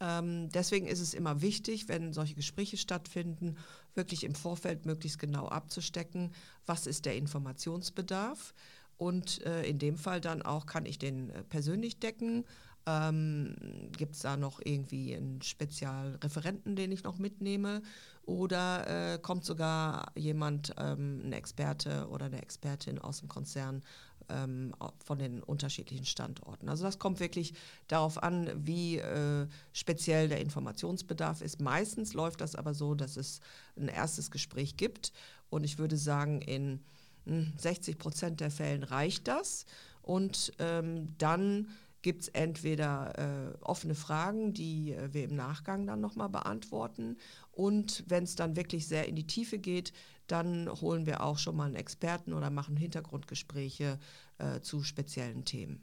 Ähm, 0.00 0.50
deswegen 0.50 0.86
ist 0.86 1.00
es 1.00 1.14
immer 1.14 1.40
wichtig, 1.40 1.88
wenn 1.88 2.12
solche 2.12 2.34
Gespräche 2.34 2.76
stattfinden, 2.76 3.56
wirklich 3.94 4.24
im 4.24 4.34
Vorfeld 4.34 4.86
möglichst 4.86 5.18
genau 5.18 5.48
abzustecken, 5.48 6.32
was 6.66 6.86
ist 6.86 7.06
der 7.06 7.16
Informationsbedarf. 7.16 8.54
Und 8.98 9.44
äh, 9.44 9.64
in 9.64 9.78
dem 9.78 9.96
Fall 9.96 10.20
dann 10.20 10.42
auch, 10.42 10.66
kann 10.66 10.86
ich 10.86 10.98
den 10.98 11.30
äh, 11.30 11.42
persönlich 11.44 11.98
decken 11.98 12.44
ähm, 12.86 13.56
Gibt 13.96 14.14
es 14.14 14.22
da 14.22 14.36
noch 14.36 14.60
irgendwie 14.64 15.14
einen 15.14 15.42
Spezialreferenten, 15.42 16.76
den 16.76 16.92
ich 16.92 17.02
noch 17.02 17.18
mitnehme? 17.18 17.82
Oder 18.22 19.14
äh, 19.14 19.18
kommt 19.18 19.44
sogar 19.44 20.12
jemand, 20.14 20.72
ähm, 20.78 21.22
ein 21.24 21.32
Experte 21.32 22.08
oder 22.08 22.26
eine 22.26 22.40
Expertin 22.40 22.98
aus 22.98 23.18
dem 23.18 23.28
Konzern 23.28 23.82
ähm, 24.28 24.74
von 25.04 25.18
den 25.18 25.42
unterschiedlichen 25.42 26.04
Standorten? 26.04 26.68
Also 26.68 26.84
das 26.84 26.98
kommt 26.98 27.20
wirklich 27.20 27.54
darauf 27.88 28.22
an, 28.22 28.50
wie 28.66 28.98
äh, 28.98 29.46
speziell 29.72 30.28
der 30.28 30.40
Informationsbedarf 30.40 31.40
ist. 31.40 31.60
Meistens 31.60 32.14
läuft 32.14 32.40
das 32.40 32.54
aber 32.54 32.74
so, 32.74 32.94
dass 32.94 33.16
es 33.16 33.40
ein 33.76 33.88
erstes 33.88 34.30
Gespräch 34.30 34.76
gibt. 34.76 35.12
Und 35.50 35.64
ich 35.64 35.78
würde 35.78 35.96
sagen, 35.96 36.40
in 36.40 36.80
60 37.26 37.94
hm, 37.94 37.98
Prozent 37.98 38.40
der 38.40 38.50
Fällen 38.50 38.82
reicht 38.82 39.28
das. 39.28 39.66
Und 40.02 40.52
ähm, 40.60 41.16
dann 41.18 41.68
gibt 42.06 42.22
es 42.22 42.28
entweder 42.28 43.18
äh, 43.18 43.64
offene 43.64 43.96
Fragen, 43.96 44.52
die 44.54 44.92
äh, 44.92 45.12
wir 45.12 45.24
im 45.24 45.34
Nachgang 45.34 45.88
dann 45.88 46.00
nochmal 46.00 46.28
beantworten. 46.28 47.16
Und 47.50 48.04
wenn 48.06 48.22
es 48.22 48.36
dann 48.36 48.54
wirklich 48.54 48.86
sehr 48.86 49.08
in 49.08 49.16
die 49.16 49.26
Tiefe 49.26 49.58
geht, 49.58 49.92
dann 50.28 50.70
holen 50.80 51.04
wir 51.04 51.24
auch 51.24 51.36
schon 51.36 51.56
mal 51.56 51.64
einen 51.64 51.74
Experten 51.74 52.32
oder 52.32 52.48
machen 52.48 52.76
Hintergrundgespräche 52.76 53.98
äh, 54.38 54.60
zu 54.60 54.84
speziellen 54.84 55.44
Themen. 55.44 55.80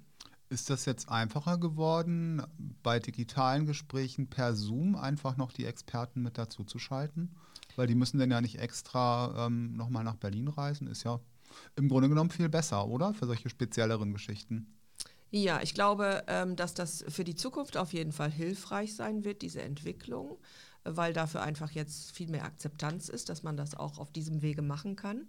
Ist 0.48 0.70
das 0.70 0.86
jetzt 0.86 1.10
einfacher 1.10 1.58
geworden, 1.58 2.42
bei 2.84 3.00
digitalen 3.00 3.66
Gesprächen 3.66 4.30
per 4.30 4.54
Zoom 4.54 4.96
einfach 4.96 5.36
noch 5.36 5.52
die 5.52 5.66
Experten 5.66 6.22
mit 6.22 6.38
dazu 6.38 6.64
zu 6.64 6.80
schalten? 6.80 7.36
Weil 7.76 7.88
die 7.88 7.96
müssen 7.96 8.18
dann 8.18 8.32
ja 8.32 8.40
nicht 8.40 8.60
extra 8.60 9.48
ähm, 9.48 9.76
nochmal 9.76 10.06
nach 10.06 10.16
Berlin 10.16 10.48
reisen. 10.48 10.88
Ist 10.88 11.04
ja 11.04 11.20
im 11.76 11.90
Grunde 11.90 12.08
genommen 12.08 12.30
viel 12.30 12.48
besser, 12.48 12.88
oder? 12.88 13.14
Für 13.14 13.26
solche 13.26 13.50
spezielleren 13.50 14.14
Geschichten. 14.14 14.74
Ja, 15.36 15.62
ich 15.64 15.74
glaube, 15.74 16.24
ähm, 16.28 16.56
dass 16.56 16.76
das 16.76 17.04
für 17.08 17.24
die 17.24 17.34
Zukunft 17.34 17.76
auf 17.76 17.92
jeden 17.92 18.12
Fall 18.12 18.30
hilfreich 18.30 18.96
sein 18.96 19.24
wird, 19.24 19.42
diese 19.42 19.64
Entwicklung, 19.64 20.38
weil 20.84 21.12
dafür 21.12 21.42
einfach 21.42 21.72
jetzt 21.72 22.12
viel 22.12 22.30
mehr 22.30 22.46
Akzeptanz 22.46 23.10
ist, 23.10 23.30
dass 23.30 23.42
man 23.42 23.58
das 23.58 23.74
auch 23.74 23.98
auf 23.98 24.12
diesem 24.12 24.44
Wege 24.44 24.62
machen 24.62 24.96
kann. 24.96 25.28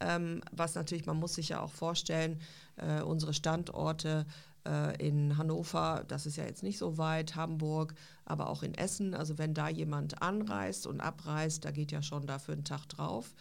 Ähm, 0.00 0.40
was 0.50 0.74
natürlich, 0.74 1.06
man 1.06 1.18
muss 1.18 1.34
sich 1.34 1.50
ja 1.50 1.60
auch 1.60 1.70
vorstellen, 1.70 2.40
äh, 2.78 3.02
unsere 3.02 3.32
Standorte 3.32 4.26
äh, 4.66 4.96
in 5.06 5.38
Hannover, 5.38 6.04
das 6.08 6.26
ist 6.26 6.34
ja 6.34 6.44
jetzt 6.46 6.64
nicht 6.64 6.78
so 6.78 6.98
weit, 6.98 7.36
Hamburg, 7.36 7.94
aber 8.24 8.50
auch 8.50 8.64
in 8.64 8.74
Essen. 8.74 9.14
Also 9.14 9.38
wenn 9.38 9.54
da 9.54 9.68
jemand 9.68 10.20
anreist 10.20 10.84
und 10.84 11.00
abreist, 11.00 11.64
da 11.64 11.70
geht 11.70 11.92
ja 11.92 12.02
schon 12.02 12.26
dafür 12.26 12.54
ein 12.56 12.64
Tag 12.64 12.88
drauf. 12.88 13.32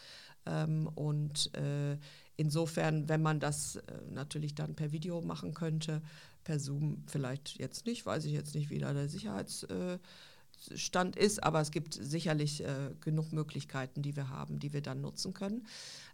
Ähm, 0.45 0.87
und 0.93 1.55
äh, 1.55 1.97
insofern, 2.37 3.09
wenn 3.09 3.21
man 3.21 3.39
das 3.39 3.75
äh, 3.75 3.81
natürlich 4.11 4.55
dann 4.55 4.75
per 4.75 4.91
Video 4.91 5.21
machen 5.21 5.53
könnte, 5.53 6.01
per 6.43 6.59
Zoom 6.59 7.03
vielleicht 7.07 7.57
jetzt 7.57 7.85
nicht, 7.85 8.05
weiß 8.05 8.25
ich 8.25 8.33
jetzt 8.33 8.55
nicht, 8.55 8.69
wie 8.69 8.79
da 8.79 8.93
der 8.93 9.09
Sicherheitsstand 9.09 11.15
ist, 11.15 11.43
aber 11.43 11.61
es 11.61 11.71
gibt 11.71 11.93
sicherlich 11.93 12.63
äh, 12.63 12.91
genug 12.99 13.31
Möglichkeiten, 13.31 14.01
die 14.01 14.15
wir 14.15 14.29
haben, 14.29 14.59
die 14.59 14.73
wir 14.73 14.81
dann 14.81 15.01
nutzen 15.01 15.33
können. 15.33 15.67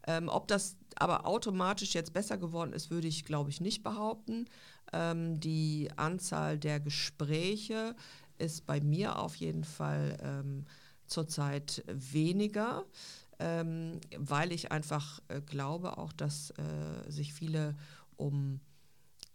Ähm, 0.07 0.29
ob 0.29 0.47
das 0.47 0.77
aber 0.95 1.25
automatisch 1.25 1.93
jetzt 1.93 2.13
besser 2.13 2.37
geworden 2.37 2.73
ist, 2.73 2.91
würde 2.91 3.07
ich, 3.07 3.25
glaube 3.25 3.49
ich, 3.49 3.61
nicht 3.61 3.83
behaupten. 3.83 4.45
Ähm, 4.93 5.39
die 5.39 5.89
Anzahl 5.95 6.59
der 6.59 6.79
Gespräche 6.79 7.95
ist 8.37 8.65
bei 8.65 8.81
mir 8.81 9.19
auf 9.19 9.35
jeden 9.35 9.63
Fall 9.63 10.17
ähm, 10.21 10.65
zurzeit 11.05 11.83
weniger, 11.87 12.85
ähm, 13.39 13.99
weil 14.17 14.51
ich 14.51 14.71
einfach 14.71 15.21
äh, 15.29 15.41
glaube 15.41 15.97
auch, 15.97 16.13
dass 16.13 16.51
äh, 16.51 17.09
sich 17.09 17.33
viele 17.33 17.75
um 18.15 18.59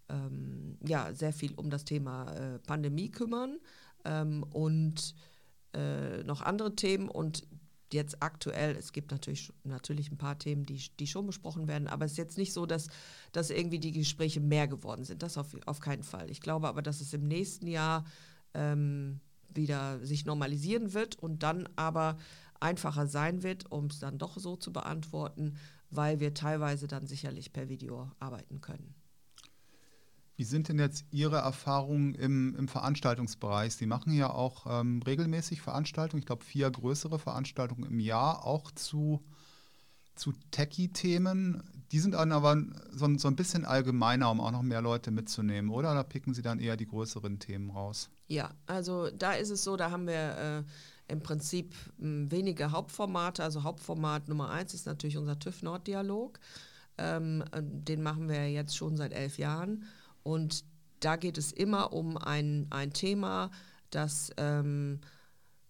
ähm, 0.08 0.76
ja, 0.86 1.14
sehr 1.14 1.32
viel 1.32 1.54
um 1.54 1.70
das 1.70 1.84
Thema 1.84 2.32
äh, 2.32 2.58
Pandemie 2.58 3.10
kümmern 3.10 3.58
ähm, 4.04 4.42
und 4.42 5.14
äh, 5.72 6.22
noch 6.24 6.42
andere 6.42 6.76
Themen 6.76 7.08
und 7.08 7.46
jetzt 7.92 8.22
aktuell, 8.22 8.76
es 8.76 8.92
gibt 8.92 9.10
natürlich, 9.12 9.52
natürlich 9.62 10.10
ein 10.10 10.18
paar 10.18 10.38
Themen, 10.38 10.66
die, 10.66 10.82
die 10.98 11.06
schon 11.06 11.26
besprochen 11.26 11.68
werden, 11.68 11.88
aber 11.88 12.04
es 12.04 12.12
ist 12.12 12.18
jetzt 12.18 12.38
nicht 12.38 12.52
so, 12.52 12.66
dass, 12.66 12.88
dass 13.32 13.50
irgendwie 13.50 13.78
die 13.78 13.92
Gespräche 13.92 14.40
mehr 14.40 14.68
geworden 14.68 15.04
sind. 15.04 15.22
Das 15.22 15.38
auf, 15.38 15.56
auf 15.66 15.80
keinen 15.80 16.02
Fall. 16.02 16.30
Ich 16.30 16.40
glaube 16.40 16.68
aber, 16.68 16.82
dass 16.82 17.00
es 17.00 17.14
im 17.14 17.26
nächsten 17.26 17.66
Jahr 17.66 18.04
ähm, 18.52 19.20
wieder 19.48 20.04
sich 20.04 20.24
normalisieren 20.24 20.92
wird 20.92 21.16
und 21.18 21.42
dann 21.42 21.68
aber 21.76 22.18
einfacher 22.60 23.06
sein 23.06 23.42
wird, 23.42 23.70
um 23.70 23.86
es 23.86 23.98
dann 23.98 24.18
doch 24.18 24.38
so 24.38 24.56
zu 24.56 24.72
beantworten, 24.72 25.56
weil 25.90 26.20
wir 26.20 26.34
teilweise 26.34 26.86
dann 26.86 27.06
sicherlich 27.06 27.52
per 27.52 27.68
Video 27.68 28.10
arbeiten 28.18 28.60
können. 28.60 28.94
Wie 30.36 30.44
sind 30.44 30.68
denn 30.68 30.80
jetzt 30.80 31.04
Ihre 31.12 31.36
Erfahrungen 31.36 32.14
im, 32.14 32.56
im 32.56 32.66
Veranstaltungsbereich? 32.66 33.76
Sie 33.76 33.86
machen 33.86 34.12
ja 34.12 34.30
auch 34.30 34.66
ähm, 34.68 35.00
regelmäßig 35.02 35.62
Veranstaltungen, 35.62 36.18
ich 36.18 36.26
glaube 36.26 36.44
vier 36.44 36.70
größere 36.70 37.20
Veranstaltungen 37.20 37.84
im 37.84 38.00
Jahr, 38.00 38.44
auch 38.44 38.72
zu, 38.72 39.24
zu 40.16 40.32
Techie-Themen. 40.50 41.62
Die 41.92 42.00
sind 42.00 42.14
dann 42.14 42.32
aber 42.32 42.60
so, 42.90 43.16
so, 43.16 43.28
ein 43.28 43.36
bisschen 43.36 43.64
allgemeiner, 43.64 44.28
um 44.28 44.40
auch 44.40 44.50
noch 44.50 44.62
mehr 44.62 44.82
Leute 44.82 45.12
mitzunehmen, 45.12 45.70
oder? 45.70 45.94
Da 45.94 46.02
picken 46.02 46.34
Sie 46.34 46.42
dann 46.42 46.58
eher 46.58 46.76
die 46.76 46.86
größeren 46.86 47.38
Themen 47.38 47.70
raus? 47.70 48.10
Ja, 48.26 48.50
also 48.66 49.10
da 49.10 49.34
ist 49.34 49.50
es 49.50 49.62
so, 49.62 49.76
da 49.76 49.92
haben 49.92 50.08
wir 50.08 50.64
äh, 50.64 50.64
im 51.08 51.22
Prinzip 51.22 51.74
m, 52.00 52.30
wenige 52.30 52.72
Hauptformate. 52.72 53.42
Also 53.42 53.62
Hauptformat 53.62 54.28
Nummer 54.28 54.50
eins 54.50 54.74
ist 54.74 54.86
natürlich 54.86 55.16
unser 55.16 55.38
TÜV-Nord-Dialog. 55.38 56.38
Ähm, 56.96 57.44
den 57.54 58.02
machen 58.02 58.28
wir 58.28 58.50
jetzt 58.50 58.76
schon 58.76 58.96
seit 58.96 59.12
elf 59.12 59.38
Jahren. 59.38 59.84
Und 60.22 60.64
da 61.00 61.16
geht 61.16 61.38
es 61.38 61.52
immer 61.52 61.92
um 61.92 62.16
ein, 62.16 62.66
ein 62.70 62.92
Thema, 62.92 63.50
das 63.90 64.30
ähm, 64.36 65.00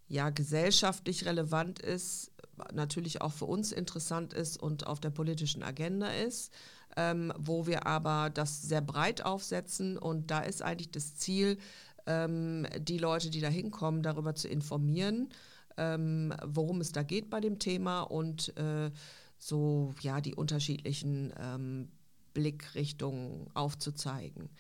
ja 0.07 0.31
gesellschaftlich 0.31 1.25
relevant 1.25 1.81
ist, 1.81 2.31
natürlich 2.73 3.21
auch 3.21 3.33
für 3.33 3.47
uns 3.47 3.73
interessant 3.73 4.33
ist 4.33 4.62
und 4.62 4.87
auf 4.87 5.00
der 5.00 5.11
politischen 5.11 5.62
Agenda 5.62 6.09
ist, 6.09 6.53
ähm, 6.97 7.33
wo 7.37 7.66
wir 7.66 7.87
aber 7.87 8.31
das 8.31 8.62
sehr 8.62 8.81
breit 8.81 9.25
aufsetzen. 9.25 9.99
Und 9.99 10.31
da 10.31 10.40
ist 10.40 10.62
eigentlich 10.62 10.92
das 10.92 11.16
Ziel, 11.16 11.59
ähm, 12.07 12.67
die 12.79 12.99
Leute, 12.99 13.31
die 13.31 13.40
da 13.40 13.49
hinkommen, 13.49 14.03
darüber 14.03 14.35
zu 14.35 14.49
informieren, 14.49 15.29
ähm, 15.77 16.33
worum 16.45 16.81
es 16.81 16.93
da 16.93 17.03
geht 17.03 17.31
bei 17.31 17.40
dem 17.40 17.59
Thema 17.59 18.03
und 18.03 18.57
äh, 18.57 18.90
so 19.38 19.95
ja 20.01 20.21
die 20.21 20.35
unterschiedlichen 20.35 21.33
ähm, 21.38 21.88
Blickrichtungen 22.33 23.47
aufzuzeigen. 23.55 24.51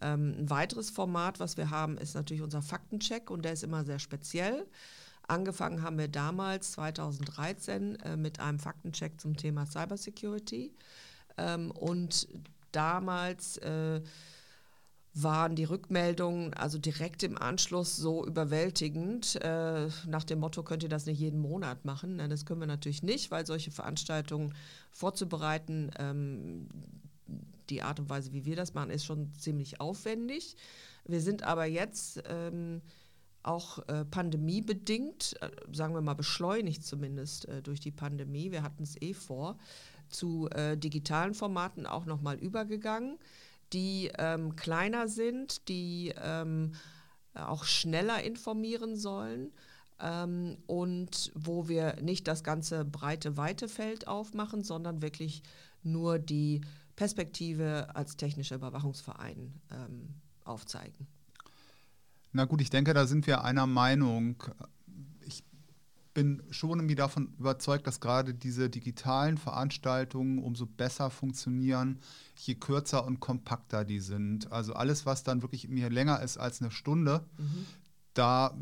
Ähm, 0.00 0.34
ein 0.38 0.50
weiteres 0.50 0.90
Format, 0.90 1.40
was 1.40 1.56
wir 1.56 1.70
haben, 1.70 1.98
ist 1.98 2.14
natürlich 2.14 2.42
unser 2.42 2.62
Faktencheck 2.62 3.30
und 3.30 3.44
der 3.44 3.52
ist 3.52 3.64
immer 3.64 3.84
sehr 3.84 3.98
speziell. 3.98 4.66
Angefangen 5.26 5.82
haben 5.82 5.98
wir 5.98 6.08
damals 6.08 6.72
2013 6.72 7.96
äh, 7.96 8.16
mit 8.16 8.40
einem 8.40 8.58
Faktencheck 8.58 9.20
zum 9.20 9.36
Thema 9.36 9.66
Cybersecurity 9.66 10.72
ähm, 11.36 11.70
und 11.72 12.28
damals 12.72 13.58
äh, 13.58 14.00
waren 15.14 15.56
die 15.56 15.64
Rückmeldungen 15.64 16.54
also 16.54 16.78
direkt 16.78 17.22
im 17.22 17.36
Anschluss 17.36 17.96
so 17.96 18.24
überwältigend. 18.24 19.36
Äh, 19.42 19.88
nach 20.06 20.24
dem 20.24 20.40
Motto, 20.40 20.62
könnt 20.62 20.82
ihr 20.82 20.88
das 20.88 21.06
nicht 21.06 21.18
jeden 21.18 21.40
Monat 21.40 21.84
machen? 21.84 22.16
Nein, 22.16 22.30
das 22.30 22.46
können 22.46 22.60
wir 22.60 22.66
natürlich 22.66 23.02
nicht, 23.02 23.30
weil 23.30 23.46
solche 23.46 23.70
Veranstaltungen 23.70 24.54
vorzubereiten, 24.90 25.90
ähm, 25.98 26.68
die 27.70 27.82
Art 27.82 28.00
und 28.00 28.08
Weise, 28.08 28.32
wie 28.32 28.44
wir 28.44 28.56
das 28.56 28.74
machen, 28.74 28.90
ist 28.90 29.04
schon 29.04 29.32
ziemlich 29.34 29.80
aufwendig. 29.80 30.56
Wir 31.04 31.20
sind 31.20 31.42
aber 31.42 31.64
jetzt 31.64 32.22
ähm, 32.28 32.80
auch 33.42 33.86
äh, 33.88 34.04
pandemiebedingt, 34.04 35.36
äh, 35.40 35.50
sagen 35.72 35.94
wir 35.94 36.00
mal 36.00 36.14
beschleunigt 36.14 36.84
zumindest 36.84 37.48
äh, 37.48 37.62
durch 37.62 37.80
die 37.80 37.90
Pandemie, 37.90 38.52
wir 38.52 38.62
hatten 38.62 38.82
es 38.82 39.00
eh 39.00 39.14
vor, 39.14 39.58
zu 40.08 40.48
äh, 40.50 40.76
digitalen 40.76 41.34
Formaten 41.34 41.86
auch 41.86 42.04
nochmal 42.04 42.38
übergegangen, 42.38 43.18
die 43.72 44.10
ähm, 44.18 44.56
kleiner 44.56 45.08
sind, 45.08 45.68
die 45.68 46.14
ähm, 46.22 46.72
auch 47.34 47.64
schneller 47.64 48.22
informieren 48.22 48.96
sollen 48.96 49.52
ähm, 50.00 50.58
und 50.66 51.30
wo 51.34 51.68
wir 51.68 51.96
nicht 52.00 52.28
das 52.28 52.42
ganze 52.44 52.84
breite, 52.84 53.36
weite 53.36 53.68
Feld 53.68 54.06
aufmachen, 54.08 54.62
sondern 54.62 55.02
wirklich 55.02 55.42
nur 55.82 56.18
die 56.18 56.60
Perspektive 56.96 57.94
als 57.94 58.16
technischer 58.16 58.56
Überwachungsverein 58.56 59.54
ähm, 59.70 60.14
aufzeigen. 60.44 61.06
Na 62.32 62.44
gut, 62.44 62.60
ich 62.60 62.70
denke, 62.70 62.92
da 62.94 63.06
sind 63.06 63.26
wir 63.26 63.44
einer 63.44 63.66
Meinung. 63.66 64.42
Ich 66.08 66.14
bin 66.14 66.42
schon 66.50 66.80
irgendwie 66.80 66.94
davon 66.94 67.34
überzeugt, 67.38 67.86
dass 67.86 68.00
gerade 68.00 68.34
diese 68.34 68.68
digitalen 68.70 69.38
Veranstaltungen 69.38 70.38
umso 70.42 70.66
besser 70.66 71.10
funktionieren, 71.10 72.00
je 72.36 72.56
kürzer 72.56 73.06
und 73.06 73.20
kompakter 73.20 73.84
die 73.84 74.00
sind. 74.00 74.50
Also 74.50 74.72
alles, 74.72 75.06
was 75.06 75.22
dann 75.22 75.42
wirklich 75.42 75.68
mir 75.68 75.90
länger 75.90 76.20
ist 76.22 76.36
als 76.36 76.60
eine 76.60 76.72
Stunde, 76.72 77.24
mhm. 77.36 77.66
da 78.14 78.56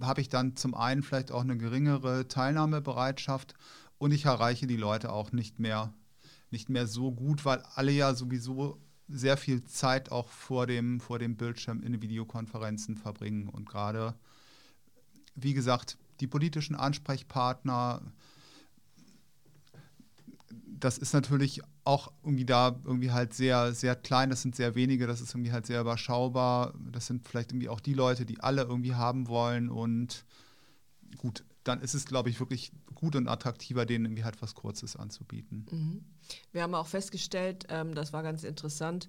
habe 0.00 0.20
ich 0.20 0.28
dann 0.28 0.56
zum 0.56 0.74
einen 0.74 1.02
vielleicht 1.02 1.32
auch 1.32 1.42
eine 1.42 1.56
geringere 1.56 2.28
Teilnahmebereitschaft 2.28 3.54
und 3.98 4.12
ich 4.12 4.26
erreiche 4.26 4.68
die 4.68 4.76
Leute 4.76 5.12
auch 5.12 5.32
nicht 5.32 5.58
mehr 5.58 5.92
nicht 6.50 6.68
mehr 6.68 6.86
so 6.86 7.12
gut, 7.12 7.44
weil 7.44 7.62
alle 7.74 7.92
ja 7.92 8.14
sowieso 8.14 8.80
sehr 9.08 9.36
viel 9.36 9.64
Zeit 9.64 10.12
auch 10.12 10.28
vor 10.28 10.66
dem, 10.66 11.00
vor 11.00 11.18
dem 11.18 11.36
Bildschirm 11.36 11.82
in 11.82 12.02
Videokonferenzen 12.02 12.96
verbringen. 12.96 13.48
Und 13.48 13.68
gerade, 13.68 14.14
wie 15.34 15.54
gesagt, 15.54 15.98
die 16.20 16.26
politischen 16.26 16.76
Ansprechpartner, 16.76 18.02
das 20.80 20.98
ist 20.98 21.12
natürlich 21.12 21.60
auch 21.84 22.12
irgendwie 22.22 22.46
da 22.46 22.80
irgendwie 22.84 23.10
halt 23.10 23.34
sehr, 23.34 23.74
sehr 23.74 23.96
klein, 23.96 24.30
das 24.30 24.42
sind 24.42 24.56
sehr 24.56 24.74
wenige, 24.74 25.06
das 25.06 25.20
ist 25.20 25.34
irgendwie 25.34 25.52
halt 25.52 25.66
sehr 25.66 25.80
überschaubar. 25.80 26.74
Das 26.90 27.06
sind 27.06 27.26
vielleicht 27.26 27.52
irgendwie 27.52 27.68
auch 27.68 27.80
die 27.80 27.94
Leute, 27.94 28.24
die 28.24 28.40
alle 28.40 28.62
irgendwie 28.62 28.94
haben 28.94 29.28
wollen 29.28 29.68
und 29.68 30.24
gut, 31.18 31.44
dann 31.64 31.80
ist 31.80 31.94
es, 31.94 32.06
glaube 32.06 32.30
ich, 32.30 32.40
wirklich 32.40 32.72
gut 32.94 33.16
und 33.16 33.28
attraktiver, 33.28 33.84
denen 33.86 34.06
irgendwie 34.06 34.24
halt 34.24 34.40
was 34.40 34.54
Kurzes 34.54 34.96
anzubieten. 34.96 35.66
Mhm. 35.70 36.04
Wir 36.52 36.62
haben 36.62 36.74
auch 36.74 36.86
festgestellt, 36.86 37.66
ähm, 37.68 37.94
das 37.94 38.12
war 38.12 38.22
ganz 38.22 38.44
interessant, 38.44 39.08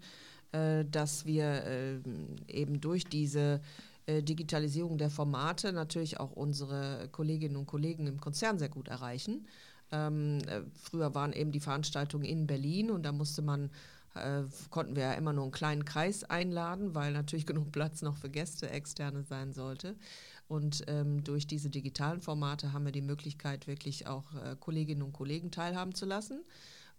äh, 0.52 0.84
dass 0.86 1.26
wir 1.26 1.63
äh, 1.63 2.00
eben 2.47 2.82
durch 2.82 3.06
diese 3.06 3.62
äh, 4.05 4.21
Digitalisierung 4.23 4.97
der 4.97 5.09
Formate 5.09 5.73
natürlich 5.73 6.19
auch 6.19 6.31
unsere 6.31 7.09
Kolleginnen 7.11 7.55
und 7.55 7.67
Kollegen 7.67 8.07
im 8.07 8.19
Konzern 8.19 8.59
sehr 8.59 8.69
gut 8.69 8.87
erreichen. 8.87 9.47
Ähm, 9.91 10.39
äh, 10.47 10.61
früher 10.81 11.13
waren 11.15 11.33
eben 11.33 11.51
die 11.51 11.59
Veranstaltungen 11.59 12.25
in 12.25 12.47
Berlin 12.47 12.91
und 12.91 13.03
da 13.03 13.11
musste 13.11 13.41
man 13.41 13.69
äh, 14.15 14.43
konnten 14.69 14.95
wir 14.95 15.03
ja 15.03 15.13
immer 15.13 15.33
nur 15.33 15.43
einen 15.43 15.51
kleinen 15.51 15.85
Kreis 15.85 16.23
einladen, 16.23 16.95
weil 16.95 17.13
natürlich 17.13 17.45
genug 17.47 17.71
Platz 17.71 18.01
noch 18.01 18.17
für 18.17 18.29
Gäste 18.29 18.69
externe 18.69 19.23
sein 19.23 19.53
sollte. 19.53 19.95
Und 20.47 20.83
ähm, 20.87 21.23
durch 21.23 21.47
diese 21.47 21.69
digitalen 21.69 22.21
Formate 22.21 22.73
haben 22.73 22.83
wir 22.83 22.91
die 22.91 23.01
Möglichkeit, 23.01 23.67
wirklich 23.67 24.07
auch 24.07 24.33
äh, 24.33 24.57
Kolleginnen 24.59 25.01
und 25.01 25.13
Kollegen 25.13 25.49
teilhaben 25.49 25.95
zu 25.95 26.05
lassen, 26.05 26.41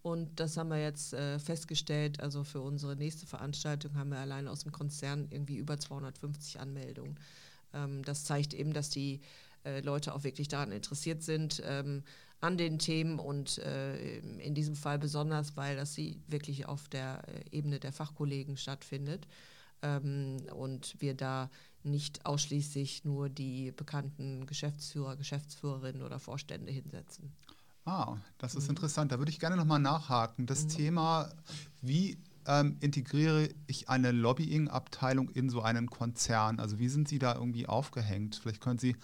Und 0.02 0.40
das 0.40 0.56
haben 0.56 0.70
wir 0.70 0.82
jetzt 0.82 1.14
äh, 1.14 1.38
festgestellt. 1.38 2.20
Also 2.20 2.42
für 2.42 2.60
unsere 2.60 2.96
nächste 2.96 3.26
Veranstaltung 3.26 3.96
haben 3.96 4.10
wir 4.10 4.18
allein 4.18 4.48
aus 4.48 4.64
dem 4.64 4.72
Konzern 4.72 5.28
irgendwie 5.30 5.56
über 5.56 5.78
250 5.78 6.58
Anmeldungen. 6.58 7.18
Ähm, 7.72 8.02
das 8.04 8.24
zeigt 8.24 8.52
eben, 8.52 8.72
dass 8.72 8.90
die 8.90 9.20
äh, 9.64 9.80
Leute 9.80 10.14
auch 10.14 10.24
wirklich 10.24 10.48
daran 10.48 10.72
interessiert 10.72 11.22
sind, 11.22 11.62
ähm, 11.64 12.02
an 12.40 12.56
den 12.58 12.80
Themen 12.80 13.20
und 13.20 13.58
äh, 13.58 14.18
in 14.18 14.54
diesem 14.54 14.74
Fall 14.74 14.98
besonders, 14.98 15.56
weil 15.56 15.76
das 15.76 15.94
sie 15.94 16.20
wirklich 16.26 16.66
auf 16.66 16.88
der 16.88 17.22
äh, 17.28 17.56
Ebene 17.56 17.78
der 17.78 17.92
Fachkollegen 17.92 18.56
stattfindet 18.56 19.28
ähm, 19.82 20.38
und 20.52 21.00
wir 21.00 21.14
da 21.14 21.48
nicht 21.84 22.26
ausschließlich 22.26 23.04
nur 23.04 23.28
die 23.28 23.70
bekannten 23.70 24.46
Geschäftsführer, 24.46 25.16
Geschäftsführerinnen 25.16 26.02
oder 26.02 26.18
Vorstände 26.18 26.72
hinsetzen. 26.72 27.32
Ah, 27.84 28.16
das 28.38 28.54
ist 28.54 28.64
mhm. 28.64 28.70
interessant. 28.70 29.12
Da 29.12 29.18
würde 29.18 29.30
ich 29.30 29.40
gerne 29.40 29.56
nochmal 29.56 29.80
nachhaken. 29.80 30.46
Das 30.46 30.64
mhm. 30.64 30.68
Thema, 30.68 31.30
wie 31.80 32.18
ähm, 32.46 32.76
integriere 32.80 33.48
ich 33.66 33.88
eine 33.88 34.12
Lobbying-Abteilung 34.12 35.30
in 35.30 35.50
so 35.50 35.62
einen 35.62 35.90
Konzern? 35.90 36.60
Also 36.60 36.78
wie 36.78 36.88
sind 36.88 37.08
Sie 37.08 37.18
da 37.18 37.34
irgendwie 37.34 37.66
aufgehängt? 37.66 38.36
Vielleicht 38.36 38.60
können 38.60 38.78
Sie 38.78 38.96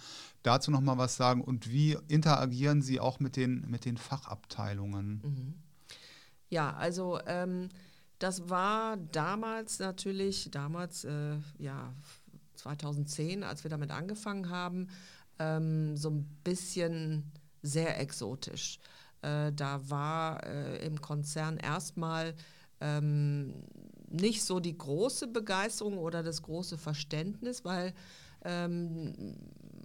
dazu 0.43 0.71
nochmal 0.71 0.97
was 0.97 1.17
sagen. 1.17 1.41
Und 1.41 1.69
wie 1.69 1.97
interagieren 2.07 2.81
Sie 2.81 2.99
auch 2.99 3.19
mit 3.19 3.35
den, 3.35 3.69
mit 3.69 3.85
den 3.85 3.97
Fachabteilungen? 3.97 5.21
Mhm. 5.23 5.53
Ja, 6.49 6.73
also 6.73 7.19
ähm, 7.27 7.69
das 8.17 8.49
war 8.49 8.97
damals 8.97 9.79
natürlich, 9.79 10.49
damals, 10.51 11.03
äh, 11.05 11.37
ja, 11.57 11.93
2010, 12.55 13.43
als 13.43 13.63
wir 13.63 13.69
damit 13.69 13.91
angefangen 13.91 14.49
haben, 14.49 14.87
ähm, 15.37 15.95
so 15.95 16.09
ein 16.09 16.25
bisschen 16.43 17.31
sehr 17.61 17.99
exotisch. 17.99 18.79
Äh, 19.21 19.51
da 19.53 19.89
war 19.89 20.45
äh, 20.45 20.85
im 20.85 21.01
Konzern 21.01 21.57
erstmal 21.57 22.35
ähm, 22.81 23.53
nicht 24.09 24.43
so 24.43 24.59
die 24.59 24.77
große 24.77 25.27
Begeisterung 25.27 25.97
oder 25.97 26.23
das 26.23 26.41
große 26.41 26.77
Verständnis, 26.77 27.65
weil 27.65 27.93
ähm, 28.43 29.35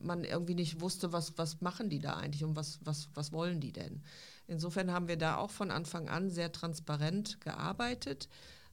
man 0.00 0.24
irgendwie 0.24 0.54
nicht 0.54 0.80
wusste, 0.80 1.12
was, 1.12 1.36
was 1.38 1.60
machen 1.60 1.88
die 1.88 1.98
da 1.98 2.14
eigentlich 2.14 2.44
und 2.44 2.56
was, 2.56 2.78
was, 2.84 3.08
was 3.14 3.32
wollen 3.32 3.60
die 3.60 3.72
denn. 3.72 4.02
Insofern 4.46 4.92
haben 4.92 5.08
wir 5.08 5.16
da 5.16 5.36
auch 5.36 5.50
von 5.50 5.70
Anfang 5.70 6.08
an 6.08 6.30
sehr 6.30 6.52
transparent 6.52 7.40
gearbeitet, 7.40 8.28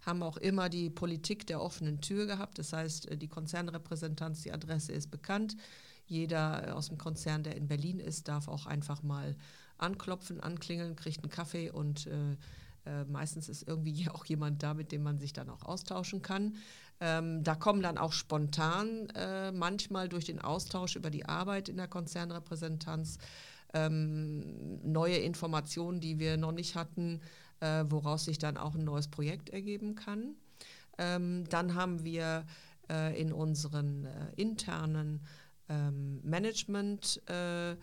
haben 0.06 0.24
auch 0.24 0.38
immer 0.38 0.70
die 0.70 0.90
Politik 0.90 1.48
der 1.48 1.62
offenen 1.62 2.02
Tür 2.02 2.26
gehabt. 2.26 2.60
Das 2.60 2.74
heißt, 2.74 3.10
äh, 3.10 3.18
die 3.18 3.28
Konzernrepräsentanz, 3.28 4.42
die 4.42 4.52
Adresse 4.52 4.92
ist 4.92 5.12
bekannt. 5.12 5.56
Jeder 6.12 6.68
äh, 6.68 6.72
aus 6.72 6.90
dem 6.90 6.98
Konzern, 6.98 7.42
der 7.42 7.56
in 7.56 7.70
Berlin 7.70 8.00
ist, 8.00 8.28
darf 8.28 8.50
auch 8.50 8.66
einfach 8.66 9.02
mal 9.02 9.36
anklopfen, 9.78 10.42
anklingeln, 10.42 10.98
kriegt 10.98 11.24
einen 11.24 11.32
Kaffee 11.32 11.72
und 11.72 12.06
äh, 12.08 12.34
äh, 12.86 13.06
meistens 13.06 13.48
ist 13.48 13.66
irgendwie 13.66 14.10
auch 14.14 14.26
jemand 14.26 14.62
da, 14.62 14.74
mit 14.74 14.92
dem 14.92 15.04
man 15.04 15.20
sich 15.20 15.32
dann 15.32 15.50
auch 15.50 15.64
austauschen 15.64 16.22
kann. 16.22 16.58
Ähm, 17.00 17.46
da 17.46 17.56
kommen 17.56 17.82
dann 17.82 17.98
auch 17.98 18.12
spontan 18.12 19.10
äh, 19.16 19.54
manchmal 19.54 20.10
durch 20.10 20.26
den 20.26 20.40
Austausch 20.40 20.98
über 20.98 21.10
die 21.10 21.26
Arbeit 21.26 21.70
in 21.70 21.78
der 21.78 21.88
Konzernrepräsentanz 21.88 23.18
ähm, 23.74 24.82
neue 24.84 25.16
Informationen, 25.16 26.02
die 26.02 26.20
wir 26.20 26.36
noch 26.36 26.52
nicht 26.52 26.76
hatten, 26.76 27.22
äh, 27.62 27.86
woraus 27.88 28.26
sich 28.26 28.38
dann 28.38 28.58
auch 28.58 28.76
ein 28.76 28.84
neues 28.84 29.08
Projekt 29.08 29.50
ergeben 29.50 29.96
kann. 29.96 30.36
Ähm, 30.98 31.46
dann 31.50 31.74
haben 31.76 32.04
wir 32.04 32.46
äh, 32.90 33.20
in 33.20 33.32
unseren 33.32 34.06
äh, 34.06 34.10
internen 34.36 35.22
ähm, 35.72 36.20
Management 36.24 37.22
äh, 37.28 37.76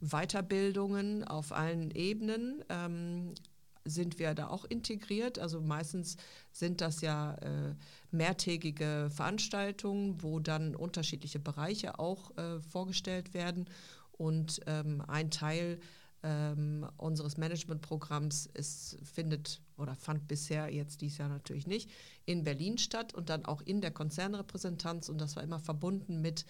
Weiterbildungen 0.00 1.24
auf 1.24 1.52
allen 1.52 1.90
Ebenen 1.90 2.64
ähm, 2.68 3.34
sind 3.84 4.18
wir 4.18 4.34
da 4.34 4.48
auch 4.48 4.64
integriert. 4.64 5.38
Also 5.38 5.60
meistens 5.60 6.16
sind 6.52 6.80
das 6.80 7.00
ja 7.00 7.34
äh, 7.34 7.74
mehrtägige 8.10 9.10
Veranstaltungen, 9.10 10.22
wo 10.22 10.38
dann 10.38 10.74
unterschiedliche 10.74 11.38
Bereiche 11.38 11.98
auch 11.98 12.36
äh, 12.36 12.60
vorgestellt 12.60 13.34
werden. 13.34 13.66
Und 14.12 14.60
ähm, 14.66 15.02
ein 15.06 15.30
Teil 15.30 15.80
ähm, 16.22 16.86
unseres 16.98 17.38
Managementprogramms 17.38 18.46
ist, 18.52 18.98
findet 19.02 19.62
oder 19.78 19.94
fand 19.94 20.28
bisher 20.28 20.70
jetzt 20.70 21.00
dieses 21.00 21.18
Jahr 21.18 21.30
natürlich 21.30 21.66
nicht 21.66 21.90
in 22.26 22.44
Berlin 22.44 22.76
statt 22.76 23.14
und 23.14 23.30
dann 23.30 23.46
auch 23.46 23.62
in 23.62 23.80
der 23.80 23.90
Konzernrepräsentanz. 23.90 25.08
Und 25.08 25.18
das 25.20 25.36
war 25.36 25.42
immer 25.42 25.60
verbunden 25.60 26.20
mit 26.20 26.44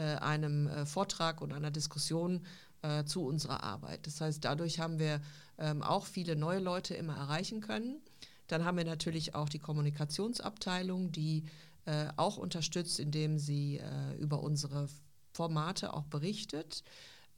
einem 0.00 0.66
äh, 0.66 0.86
Vortrag 0.86 1.40
und 1.40 1.52
einer 1.52 1.70
Diskussion 1.70 2.44
äh, 2.82 3.04
zu 3.04 3.24
unserer 3.24 3.62
Arbeit. 3.62 4.06
Das 4.06 4.20
heißt, 4.20 4.44
dadurch 4.44 4.80
haben 4.80 4.98
wir 4.98 5.20
ähm, 5.58 5.82
auch 5.82 6.06
viele 6.06 6.36
neue 6.36 6.60
Leute 6.60 6.94
immer 6.94 7.16
erreichen 7.16 7.60
können. 7.60 8.00
Dann 8.48 8.64
haben 8.64 8.76
wir 8.76 8.84
natürlich 8.84 9.34
auch 9.34 9.48
die 9.48 9.58
Kommunikationsabteilung, 9.58 11.12
die 11.12 11.44
äh, 11.84 12.08
auch 12.16 12.36
unterstützt, 12.36 13.00
indem 13.00 13.38
sie 13.38 13.78
äh, 13.78 14.16
über 14.18 14.42
unsere 14.42 14.88
Formate 15.32 15.94
auch 15.94 16.04
berichtet. 16.04 16.84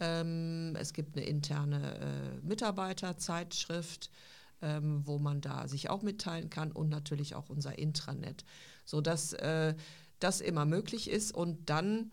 Ähm, 0.00 0.76
es 0.78 0.92
gibt 0.92 1.16
eine 1.16 1.24
interne 1.24 1.98
äh, 1.98 2.46
Mitarbeiterzeitschrift, 2.46 4.10
ähm, 4.60 5.02
wo 5.04 5.18
man 5.18 5.40
da 5.40 5.68
sich 5.68 5.90
auch 5.90 6.02
mitteilen 6.02 6.50
kann 6.50 6.72
und 6.72 6.88
natürlich 6.88 7.34
auch 7.34 7.48
unser 7.48 7.78
Intranet, 7.78 8.44
sodass 8.84 9.34
äh, 9.34 9.74
das 10.18 10.40
immer 10.40 10.64
möglich 10.64 11.08
ist. 11.08 11.32
Und 11.32 11.70
dann 11.70 12.10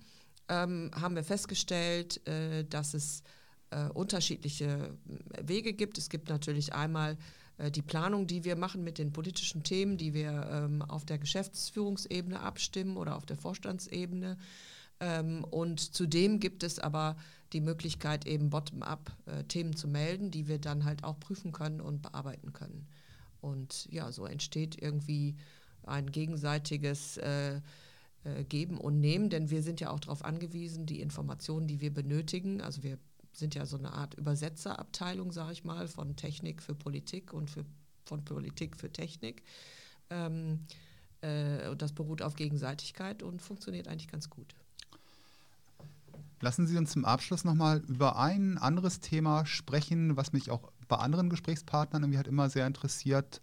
ähm, 0.52 0.92
haben 0.94 1.16
wir 1.16 1.24
festgestellt, 1.24 2.26
äh, 2.28 2.66
dass 2.66 2.94
es 2.94 3.24
äh, 3.70 3.88
unterschiedliche 3.88 4.94
äh, 5.34 5.48
Wege 5.48 5.74
gibt. 5.74 5.98
Es 5.98 6.10
gibt 6.10 6.28
natürlich 6.30 6.74
einmal 6.74 7.18
äh, 7.58 7.72
die 7.72 7.82
Planung, 7.82 8.28
die 8.28 8.44
wir 8.44 8.58
machen 8.58 8.84
mit 8.84 8.98
den 8.98 9.14
politischen 9.14 9.64
Themen, 9.64 9.98
die 9.98 10.14
wir 10.14 10.50
ähm, 10.52 10.82
auf 10.82 11.06
der 11.06 11.18
Geschäftsführungsebene 11.20 12.42
abstimmen 12.42 12.98
oder 12.98 13.16
auf 13.16 13.26
der 13.26 13.38
Vorstandsebene. 13.38 14.38
Ähm, 15.00 15.46
und 15.46 15.80
zudem 15.80 16.42
gibt 16.42 16.64
es 16.64 16.80
aber 16.80 17.16
die 17.54 17.62
Möglichkeit, 17.62 18.28
eben 18.28 18.50
bottom-up 18.50 19.16
äh, 19.28 19.46
Themen 19.46 19.76
zu 19.76 19.88
melden, 19.88 20.32
die 20.32 20.50
wir 20.50 20.60
dann 20.60 20.84
halt 20.84 21.06
auch 21.06 21.20
prüfen 21.20 21.54
können 21.54 21.80
und 21.80 22.02
bearbeiten 22.02 22.52
können. 22.52 22.88
Und 23.40 23.88
ja, 23.90 24.12
so 24.12 24.26
entsteht 24.26 24.82
irgendwie 24.82 25.38
ein 25.84 26.12
gegenseitiges 26.12 27.18
äh, 27.18 27.62
äh, 28.24 28.44
Geben 28.44 28.78
und 28.78 29.00
Nehmen, 29.00 29.30
denn 29.30 29.50
wir 29.50 29.64
sind 29.64 29.80
ja 29.80 29.90
auch 29.90 30.00
darauf 30.00 30.24
angewiesen, 30.24 30.86
die 30.86 31.02
Informationen, 31.02 31.68
die 31.68 31.82
wir 31.82 31.94
benötigen, 31.94 32.62
also 32.62 32.84
wir 32.84 32.98
sind 33.34 33.56
ja 33.56 33.66
so 33.66 33.78
eine 33.78 33.94
Art 33.94 34.14
Übersetzerabteilung, 34.16 35.32
sage 35.32 35.54
ich 35.54 35.64
mal, 35.64 35.88
von 35.88 36.16
Technik 36.16 36.62
für 36.62 36.76
Politik 36.76 37.34
und 37.34 37.50
für, 37.50 37.66
von 38.06 38.24
Politik 38.26 38.76
für 38.76 38.92
Technik. 38.92 39.44
Ähm, 40.10 40.66
äh, 41.22 41.70
und 41.70 41.82
das 41.82 41.94
beruht 41.94 42.22
auf 42.22 42.36
Gegenseitigkeit 42.36 43.24
und 43.24 43.42
funktioniert 43.42 43.88
eigentlich 43.88 44.10
ganz 44.10 44.30
gut. 44.30 44.54
Lassen 46.42 46.66
Sie 46.66 46.78
uns 46.78 46.92
zum 46.92 47.06
Abschluss 47.06 47.44
nochmal 47.44 47.84
über 47.88 48.18
ein 48.18 48.58
anderes 48.58 49.00
Thema 49.00 49.46
sprechen, 49.46 50.18
was 50.18 50.34
mich 50.34 50.50
auch 50.50 50.72
bei 50.88 50.98
anderen 50.98 51.30
Gesprächspartnern 51.30 52.04
irgendwie 52.04 52.18
halt 52.18 52.28
immer 52.28 52.50
sehr 52.50 52.66
interessiert 52.66 53.42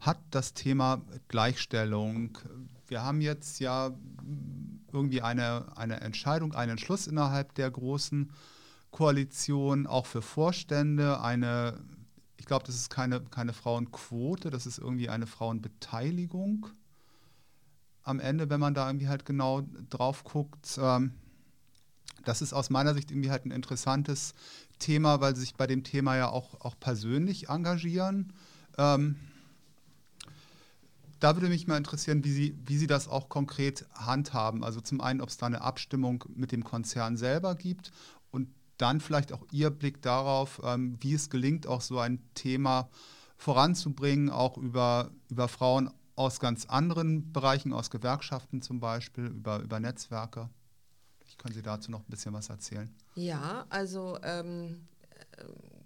hat, 0.00 0.18
das 0.30 0.52
Thema 0.52 1.00
Gleichstellung. 1.28 2.36
Wir 2.86 3.02
haben 3.02 3.20
jetzt 3.20 3.60
ja 3.60 3.92
irgendwie 4.92 5.22
eine, 5.22 5.76
eine 5.76 6.00
Entscheidung, 6.00 6.54
einen 6.54 6.72
Entschluss 6.72 7.06
innerhalb 7.06 7.54
der 7.54 7.70
großen 7.70 8.30
Koalition, 8.90 9.86
auch 9.86 10.06
für 10.06 10.22
Vorstände, 10.22 11.20
eine, 11.20 11.80
ich 12.36 12.46
glaube, 12.46 12.64
das 12.64 12.76
ist 12.76 12.90
keine, 12.90 13.20
keine 13.20 13.52
Frauenquote, 13.52 14.50
das 14.50 14.66
ist 14.66 14.78
irgendwie 14.78 15.08
eine 15.08 15.26
Frauenbeteiligung 15.26 16.68
am 18.04 18.20
Ende, 18.20 18.50
wenn 18.50 18.60
man 18.60 18.74
da 18.74 18.86
irgendwie 18.86 19.08
halt 19.08 19.24
genau 19.24 19.62
drauf 19.90 20.22
guckt. 20.24 20.78
Ähm, 20.80 21.14
das 22.24 22.42
ist 22.42 22.52
aus 22.52 22.70
meiner 22.70 22.94
Sicht 22.94 23.10
irgendwie 23.10 23.30
halt 23.30 23.46
ein 23.46 23.50
interessantes 23.50 24.34
Thema, 24.78 25.20
weil 25.20 25.34
sie 25.34 25.42
sich 25.42 25.54
bei 25.54 25.66
dem 25.66 25.82
Thema 25.82 26.16
ja 26.16 26.28
auch, 26.28 26.60
auch 26.60 26.78
persönlich 26.78 27.48
engagieren. 27.48 28.32
Ähm, 28.78 29.16
da 31.24 31.34
würde 31.34 31.48
mich 31.48 31.66
mal 31.66 31.78
interessieren, 31.78 32.22
wie 32.22 32.32
Sie, 32.32 32.58
wie 32.66 32.76
Sie 32.76 32.86
das 32.86 33.08
auch 33.08 33.30
konkret 33.30 33.86
handhaben. 33.94 34.62
Also 34.62 34.82
zum 34.82 35.00
einen, 35.00 35.22
ob 35.22 35.30
es 35.30 35.38
da 35.38 35.46
eine 35.46 35.62
Abstimmung 35.62 36.22
mit 36.28 36.52
dem 36.52 36.64
Konzern 36.64 37.16
selber 37.16 37.54
gibt 37.54 37.92
und 38.30 38.50
dann 38.76 39.00
vielleicht 39.00 39.32
auch 39.32 39.42
Ihr 39.50 39.70
Blick 39.70 40.02
darauf, 40.02 40.60
ähm, 40.62 40.98
wie 41.00 41.14
es 41.14 41.30
gelingt, 41.30 41.66
auch 41.66 41.80
so 41.80 41.98
ein 41.98 42.22
Thema 42.34 42.90
voranzubringen, 43.38 44.28
auch 44.28 44.58
über, 44.58 45.12
über 45.30 45.48
Frauen 45.48 45.90
aus 46.14 46.40
ganz 46.40 46.66
anderen 46.66 47.32
Bereichen, 47.32 47.72
aus 47.72 47.90
Gewerkschaften 47.90 48.60
zum 48.60 48.80
Beispiel, 48.80 49.24
über, 49.24 49.60
über 49.60 49.80
Netzwerke. 49.80 50.50
Ich 51.26 51.38
kann 51.38 51.54
Sie 51.54 51.62
dazu 51.62 51.90
noch 51.90 52.00
ein 52.00 52.10
bisschen 52.10 52.34
was 52.34 52.50
erzählen. 52.50 52.94
Ja, 53.14 53.64
also 53.70 54.18
ähm, 54.22 54.86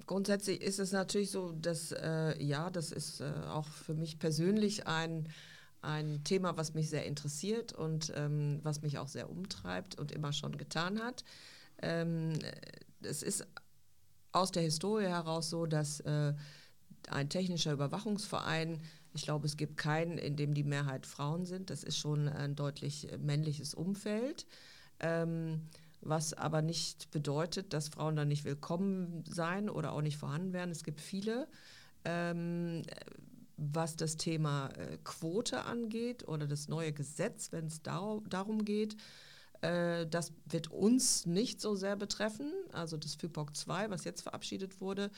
grundsätzlich 0.09 0.61
ist 0.61 0.81
es 0.81 0.91
natürlich 0.91 1.31
so, 1.31 1.53
dass 1.53 1.93
äh, 1.93 2.43
ja, 2.43 2.71
das 2.71 2.91
ist 2.91 3.21
äh, 3.21 3.31
auch 3.49 3.69
für 3.69 3.95
mich 3.95 4.19
persönlich 4.19 4.89
ein, 4.89 5.29
ein 5.83 6.25
Thema, 6.25 6.57
was 6.57 6.75
mich 6.75 6.91
sehr 6.91 7.07
interessiert 7.07 7.73
und 7.73 8.13
ähm, 8.17 8.59
was 8.65 8.83
mich 8.83 8.99
auch 8.99 9.07
sehr 9.07 9.31
umtreibt 9.31 9.97
und 10.01 10.11
immer 10.11 10.33
schon 10.33 10.59
getan 10.59 11.01
hat. 11.01 11.25
Ähm, 11.81 12.33
es 13.03 13.23
ist 13.23 13.47
aus 14.33 14.51
der 14.51 14.65
Historie 14.65 15.07
heraus 15.07 15.51
so, 15.51 15.67
dass 15.67 16.01
äh, 16.01 16.35
ein 17.11 17.29
technischer 17.29 17.73
Überwachungsverein. 17.73 18.81
Ich 19.15 19.23
glaube, 19.23 19.47
es 19.47 19.57
gibt 19.57 19.77
keinen, 19.77 20.19
in 20.19 20.37
dem 20.37 20.55
die 20.55 20.65
Mehrheit 20.65 21.07
Frauen 21.07 21.45
sind. 21.45 21.71
Das 21.71 21.85
ist 21.85 21.99
schon 21.99 22.29
ein 22.29 22.57
deutlich 22.57 23.09
männliches 23.19 23.75
Umfeld. 23.75 24.47
Ähm, 25.01 25.69
was 26.01 26.35
aber 26.35 26.63
nicht 26.63 27.11
bedeutet, 27.11 27.73
dass 27.73 27.89
Frauen 27.89 28.17
da 28.17 28.25
nicht 28.25 28.45
willkommen 28.45 29.25
sein 29.29 29.69
oder 29.69 29.93
auch 29.93 30.03
nicht 30.03 30.17
vorhanden 30.17 30.53
werden. 30.53 30.71
Es 30.71 30.85
gibt 30.85 31.01
viele. 31.01 31.49
Ähm, 32.05 32.83
was 33.59 33.97
das 33.97 34.17
Thema 34.17 34.69
äh, 34.69 34.99
Quote 35.03 35.65
angeht 35.65 36.27
oder 36.29 36.47
das 36.47 36.69
neue 36.69 36.93
Gesetz, 36.93 37.51
wenn 37.51 37.67
es 37.67 37.83
dar 37.83 38.23
darum 38.29 38.65
geht, 38.65 38.97
äh, 39.61 40.07
das 40.07 40.33
wird 40.47 40.71
uns 40.71 41.27
nicht 41.27 41.61
so 41.61 41.75
sehr 41.75 41.97
betreffen, 41.97 42.53
also 42.73 42.97
das 42.97 43.17
FIPOC 43.17 43.57
2, 43.57 43.91
was 43.91 44.05
jetzt 44.05 44.23
verabschiedet 44.23 44.81
wurde, 44.81 45.11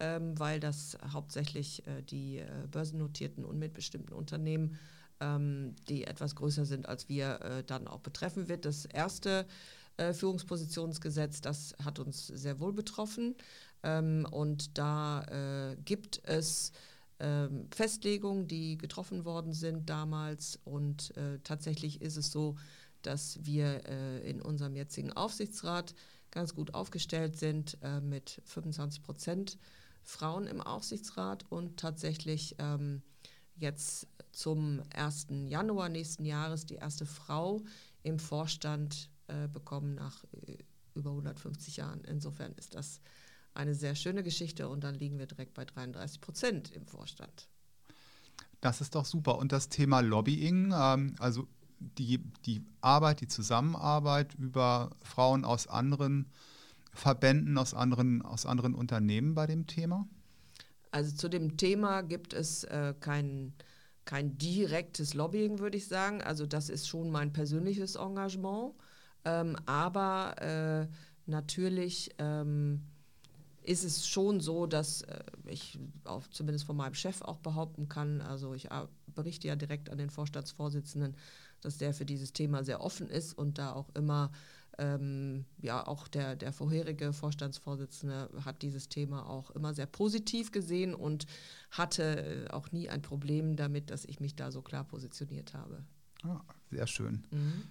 ähm, 0.00 0.38
weil 0.38 0.58
das 0.58 0.98
hauptsächlich 1.12 1.86
äh, 1.86 2.02
die 2.02 2.38
äh, 2.38 2.46
börsennotierten 2.68 3.44
und 3.44 3.60
mitbestimmten 3.60 4.12
Unternehmen, 4.12 4.76
ähm, 5.20 5.76
die 5.88 6.04
etwas 6.04 6.34
größer 6.34 6.64
sind 6.64 6.88
als 6.88 7.08
wir, 7.08 7.40
äh, 7.42 7.62
dann 7.62 7.86
auch 7.86 8.00
betreffen 8.00 8.48
wird. 8.48 8.64
Das 8.64 8.86
erste 8.86 9.40
äh, 9.40 9.44
Führungspositionsgesetz, 9.96 11.40
das 11.40 11.74
hat 11.84 11.98
uns 11.98 12.26
sehr 12.26 12.58
wohl 12.60 12.72
betroffen 12.72 13.36
ähm, 13.82 14.26
und 14.30 14.76
da 14.76 15.22
äh, 15.22 15.76
gibt 15.84 16.20
es 16.24 16.72
ähm, 17.20 17.68
Festlegungen, 17.70 18.48
die 18.48 18.76
getroffen 18.76 19.24
worden 19.24 19.52
sind 19.52 19.88
damals 19.88 20.58
und 20.64 21.14
tatsächlich 21.44 22.02
ist 22.02 22.16
es 22.16 22.32
so, 22.32 22.56
dass 23.04 23.38
wir 23.42 23.86
äh, 23.86 24.28
in 24.28 24.40
unserem 24.40 24.76
jetzigen 24.76 25.12
Aufsichtsrat 25.12 25.94
ganz 26.30 26.54
gut 26.54 26.74
aufgestellt 26.74 27.38
sind 27.38 27.78
äh, 27.82 28.00
mit 28.00 28.40
25 28.44 29.02
Prozent 29.02 29.58
Frauen 30.02 30.46
im 30.46 30.60
Aufsichtsrat 30.60 31.44
und 31.50 31.78
tatsächlich 31.78 32.56
ähm, 32.58 33.02
jetzt 33.56 34.08
zum 34.32 34.82
1. 34.94 35.28
Januar 35.46 35.88
nächsten 35.88 36.24
Jahres 36.24 36.66
die 36.66 36.74
erste 36.74 37.06
Frau 37.06 37.62
im 38.02 38.18
Vorstand 38.18 39.08
äh, 39.28 39.48
bekommen 39.48 39.94
nach 39.94 40.24
äh, 40.46 40.58
über 40.94 41.10
150 41.10 41.76
Jahren. 41.76 42.02
Insofern 42.04 42.52
ist 42.52 42.74
das 42.74 43.00
eine 43.54 43.74
sehr 43.74 43.94
schöne 43.94 44.22
Geschichte 44.22 44.68
und 44.68 44.82
dann 44.84 44.94
liegen 44.94 45.18
wir 45.18 45.26
direkt 45.26 45.54
bei 45.54 45.64
33 45.64 46.20
Prozent 46.20 46.72
im 46.72 46.86
Vorstand. 46.86 47.48
Das 48.60 48.80
ist 48.80 48.94
doch 48.94 49.04
super. 49.04 49.38
Und 49.38 49.52
das 49.52 49.68
Thema 49.68 50.00
Lobbying, 50.00 50.72
ähm, 50.76 51.14
also 51.18 51.46
die, 51.78 52.18
die 52.46 52.64
Arbeit, 52.80 53.20
die 53.20 53.28
Zusammenarbeit 53.28 54.34
über 54.34 54.90
Frauen 55.02 55.44
aus 55.44 55.66
anderen 55.66 56.30
Verbänden, 56.92 57.58
aus 57.58 57.74
anderen, 57.74 58.22
aus 58.22 58.46
anderen 58.46 58.74
Unternehmen 58.74 59.34
bei 59.34 59.46
dem 59.46 59.66
Thema? 59.66 60.08
Also 60.90 61.14
zu 61.14 61.28
dem 61.28 61.56
Thema 61.56 62.02
gibt 62.02 62.32
es 62.32 62.64
äh, 62.64 62.94
kein, 63.00 63.52
kein 64.04 64.38
direktes 64.38 65.14
Lobbying, 65.14 65.58
würde 65.58 65.76
ich 65.76 65.88
sagen. 65.88 66.22
Also 66.22 66.46
das 66.46 66.68
ist 66.68 66.88
schon 66.88 67.10
mein 67.10 67.32
persönliches 67.32 67.96
Engagement. 67.96 68.74
Ähm, 69.24 69.56
aber 69.66 70.40
äh, 70.40 70.88
natürlich 71.26 72.14
ähm, 72.18 72.82
ist 73.64 73.84
es 73.84 74.06
schon 74.06 74.40
so, 74.40 74.66
dass 74.66 75.02
äh, 75.02 75.24
ich 75.46 75.78
auch 76.04 76.26
zumindest 76.28 76.66
von 76.66 76.76
meinem 76.76 76.94
Chef 76.94 77.22
auch 77.22 77.38
behaupten 77.38 77.88
kann, 77.88 78.20
also 78.20 78.54
ich 78.54 78.70
äh, 78.70 78.86
berichte 79.14 79.48
ja 79.48 79.56
direkt 79.56 79.90
an 79.90 79.98
den 79.98 80.10
Vorstandsvorsitzenden, 80.10 81.16
dass 81.62 81.78
der 81.78 81.94
für 81.94 82.04
dieses 82.04 82.32
Thema 82.32 82.62
sehr 82.62 82.82
offen 82.82 83.08
ist 83.08 83.32
und 83.32 83.58
da 83.58 83.72
auch 83.72 83.88
immer, 83.94 84.30
ähm, 84.76 85.46
ja, 85.62 85.86
auch 85.86 86.08
der, 86.08 86.36
der 86.36 86.52
vorherige 86.52 87.12
Vorstandsvorsitzende 87.12 88.28
hat 88.44 88.60
dieses 88.62 88.88
Thema 88.88 89.28
auch 89.28 89.50
immer 89.52 89.72
sehr 89.72 89.86
positiv 89.86 90.52
gesehen 90.52 90.94
und 90.94 91.26
hatte 91.70 92.46
äh, 92.46 92.50
auch 92.50 92.70
nie 92.72 92.90
ein 92.90 93.00
Problem 93.00 93.56
damit, 93.56 93.90
dass 93.90 94.04
ich 94.04 94.20
mich 94.20 94.36
da 94.36 94.50
so 94.50 94.60
klar 94.62 94.84
positioniert 94.84 95.54
habe. 95.54 95.84
Ah, 96.22 96.40
sehr 96.70 96.86
schön. 96.86 97.26
Mhm. 97.30 97.62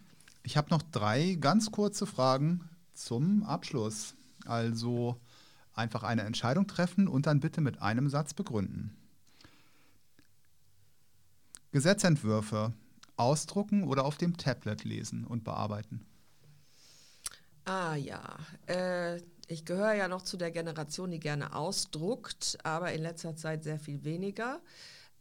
Ich 0.43 0.57
habe 0.57 0.69
noch 0.69 0.81
drei 0.81 1.37
ganz 1.39 1.71
kurze 1.71 2.05
Fragen 2.05 2.69
zum 2.93 3.43
Abschluss. 3.43 4.13
Also 4.45 5.17
einfach 5.73 6.03
eine 6.03 6.23
Entscheidung 6.23 6.67
treffen 6.67 7.07
und 7.07 7.25
dann 7.25 7.39
bitte 7.39 7.61
mit 7.61 7.81
einem 7.81 8.09
Satz 8.09 8.33
begründen. 8.33 8.95
Gesetzentwürfe 11.71 12.73
ausdrucken 13.15 13.83
oder 13.83 14.05
auf 14.05 14.17
dem 14.17 14.37
Tablet 14.37 14.83
lesen 14.83 15.25
und 15.25 15.43
bearbeiten? 15.43 16.05
Ah 17.65 17.95
ja, 17.95 18.37
äh, 18.67 19.21
ich 19.47 19.65
gehöre 19.65 19.93
ja 19.93 20.07
noch 20.07 20.21
zu 20.21 20.37
der 20.37 20.51
Generation, 20.51 21.11
die 21.11 21.19
gerne 21.19 21.55
ausdruckt, 21.55 22.57
aber 22.63 22.91
in 22.91 23.01
letzter 23.01 23.35
Zeit 23.35 23.63
sehr 23.63 23.79
viel 23.79 24.03
weniger. 24.03 24.59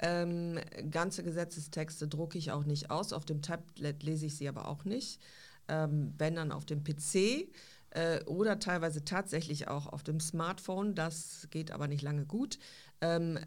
Ähm, 0.05 0.59
ganze 0.91 1.23
Gesetzestexte 1.23 2.09
drucke 2.09 2.37
ich 2.37 2.51
auch 2.51 2.65
nicht 2.65 2.91
aus, 2.91 3.13
auf 3.13 3.25
dem 3.25 3.41
Tablet 3.41 4.03
lese 4.03 4.27
ich 4.27 4.37
sie 4.37 4.49
aber 4.49 4.67
auch 4.67 4.85
nicht. 4.85 5.21
Ähm, 5.69 6.13
wenn 6.19 6.35
dann 6.35 6.51
auf 6.51 6.65
dem 6.67 6.83
PC 6.83 7.49
äh, 7.91 8.25
oder 8.25 8.59
teilweise 8.59 9.05
tatsächlich 9.05 9.69
auch 9.69 9.87
auf 9.87 10.03
dem 10.03 10.19
Smartphone, 10.19 10.97
das 10.97 11.47
geht 11.51 11.71
aber 11.71 11.87
nicht 11.87 12.03
lange 12.03 12.27
gut. 12.27 12.59
Ähm, 13.01 13.39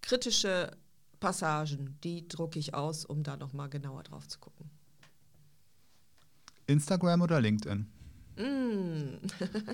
kritische 0.00 0.70
Passagen, 1.20 1.98
die 2.02 2.26
drucke 2.26 2.58
ich 2.58 2.72
aus, 2.72 3.04
um 3.04 3.22
da 3.22 3.36
nochmal 3.36 3.68
genauer 3.68 4.04
drauf 4.04 4.26
zu 4.26 4.38
gucken. 4.38 4.70
Instagram 6.66 7.20
oder 7.20 7.42
LinkedIn? 7.42 7.86
Mm. 8.36 9.18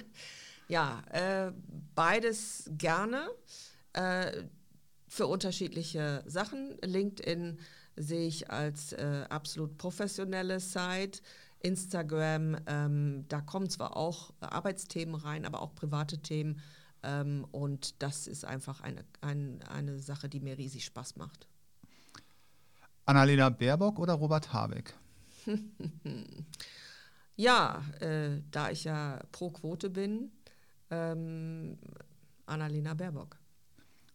ja, 0.69 1.03
äh, 1.11 1.53
beides 1.95 2.69
gerne. 2.77 3.29
Äh, 3.93 4.45
für 5.13 5.27
unterschiedliche 5.27 6.25
Sachen. 6.27 6.75
LinkedIn 6.83 7.59
sehe 7.97 8.27
ich 8.27 8.51
als 8.51 8.95
äh, 8.95 9.27
absolut 9.29 9.77
professionelle 9.77 10.59
Site. 10.59 11.21
Instagram, 11.61 12.57
ähm, 12.67 13.27
da 13.29 13.43
kommen 13.43 13.69
zwar 13.69 13.95
auch 13.95 14.33
Arbeitsthemen 14.41 15.15
rein, 15.15 15.45
aber 15.45 15.61
auch 15.61 15.75
private 15.75 16.19
Themen. 16.23 16.61
Ähm, 17.03 17.47
und 17.53 18.03
das 18.03 18.27
ist 18.27 18.47
einfach 18.47 18.81
eine, 18.81 19.05
ein, 19.21 19.63
eine 19.65 19.99
Sache, 19.99 20.31
die 20.31 20.41
mir 20.41 20.57
riesig 20.57 20.87
Spaß 20.87 21.17
macht. 21.17 21.47
Annalena 23.05 23.51
Baerbock 23.51 23.99
oder 23.99 24.15
Robert 24.15 24.51
Habeck? 24.55 24.95
ja, 27.37 27.85
äh, 28.01 28.41
da 28.51 28.71
ich 28.71 28.85
ja 28.85 29.21
pro 29.31 29.51
Quote 29.51 29.91
bin, 29.91 30.33
ähm, 30.91 31.79
Annalena 32.47 32.95
Baerbock. 32.95 33.42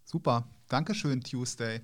Super, 0.10 0.48
Dankeschön, 0.70 1.20
Tuesday. 1.22 1.82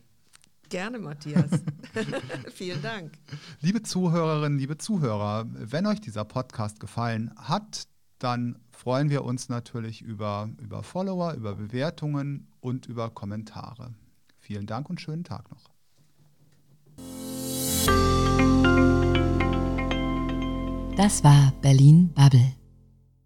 Gerne, 0.69 0.97
Matthias. 0.97 1.51
Vielen 2.55 2.81
Dank. 2.81 3.11
Liebe 3.59 3.83
Zuhörerinnen, 3.83 4.57
liebe 4.57 4.77
Zuhörer, 4.77 5.45
wenn 5.51 5.85
euch 5.85 5.99
dieser 5.99 6.23
Podcast 6.23 6.79
gefallen 6.79 7.33
hat, 7.35 7.83
dann 8.19 8.57
freuen 8.71 9.09
wir 9.09 9.25
uns 9.25 9.49
natürlich 9.49 10.01
über, 10.01 10.49
über 10.57 10.83
Follower, 10.83 11.33
über 11.33 11.55
Bewertungen 11.55 12.47
und 12.61 12.85
über 12.85 13.09
Kommentare. 13.09 13.93
Vielen 14.39 14.67
Dank 14.67 14.89
und 14.89 15.01
schönen 15.01 15.25
Tag 15.25 15.51
noch. 15.51 15.69
Das 20.95 21.25
war 21.25 21.51
Berlin 21.61 22.13
Bubble. 22.13 22.53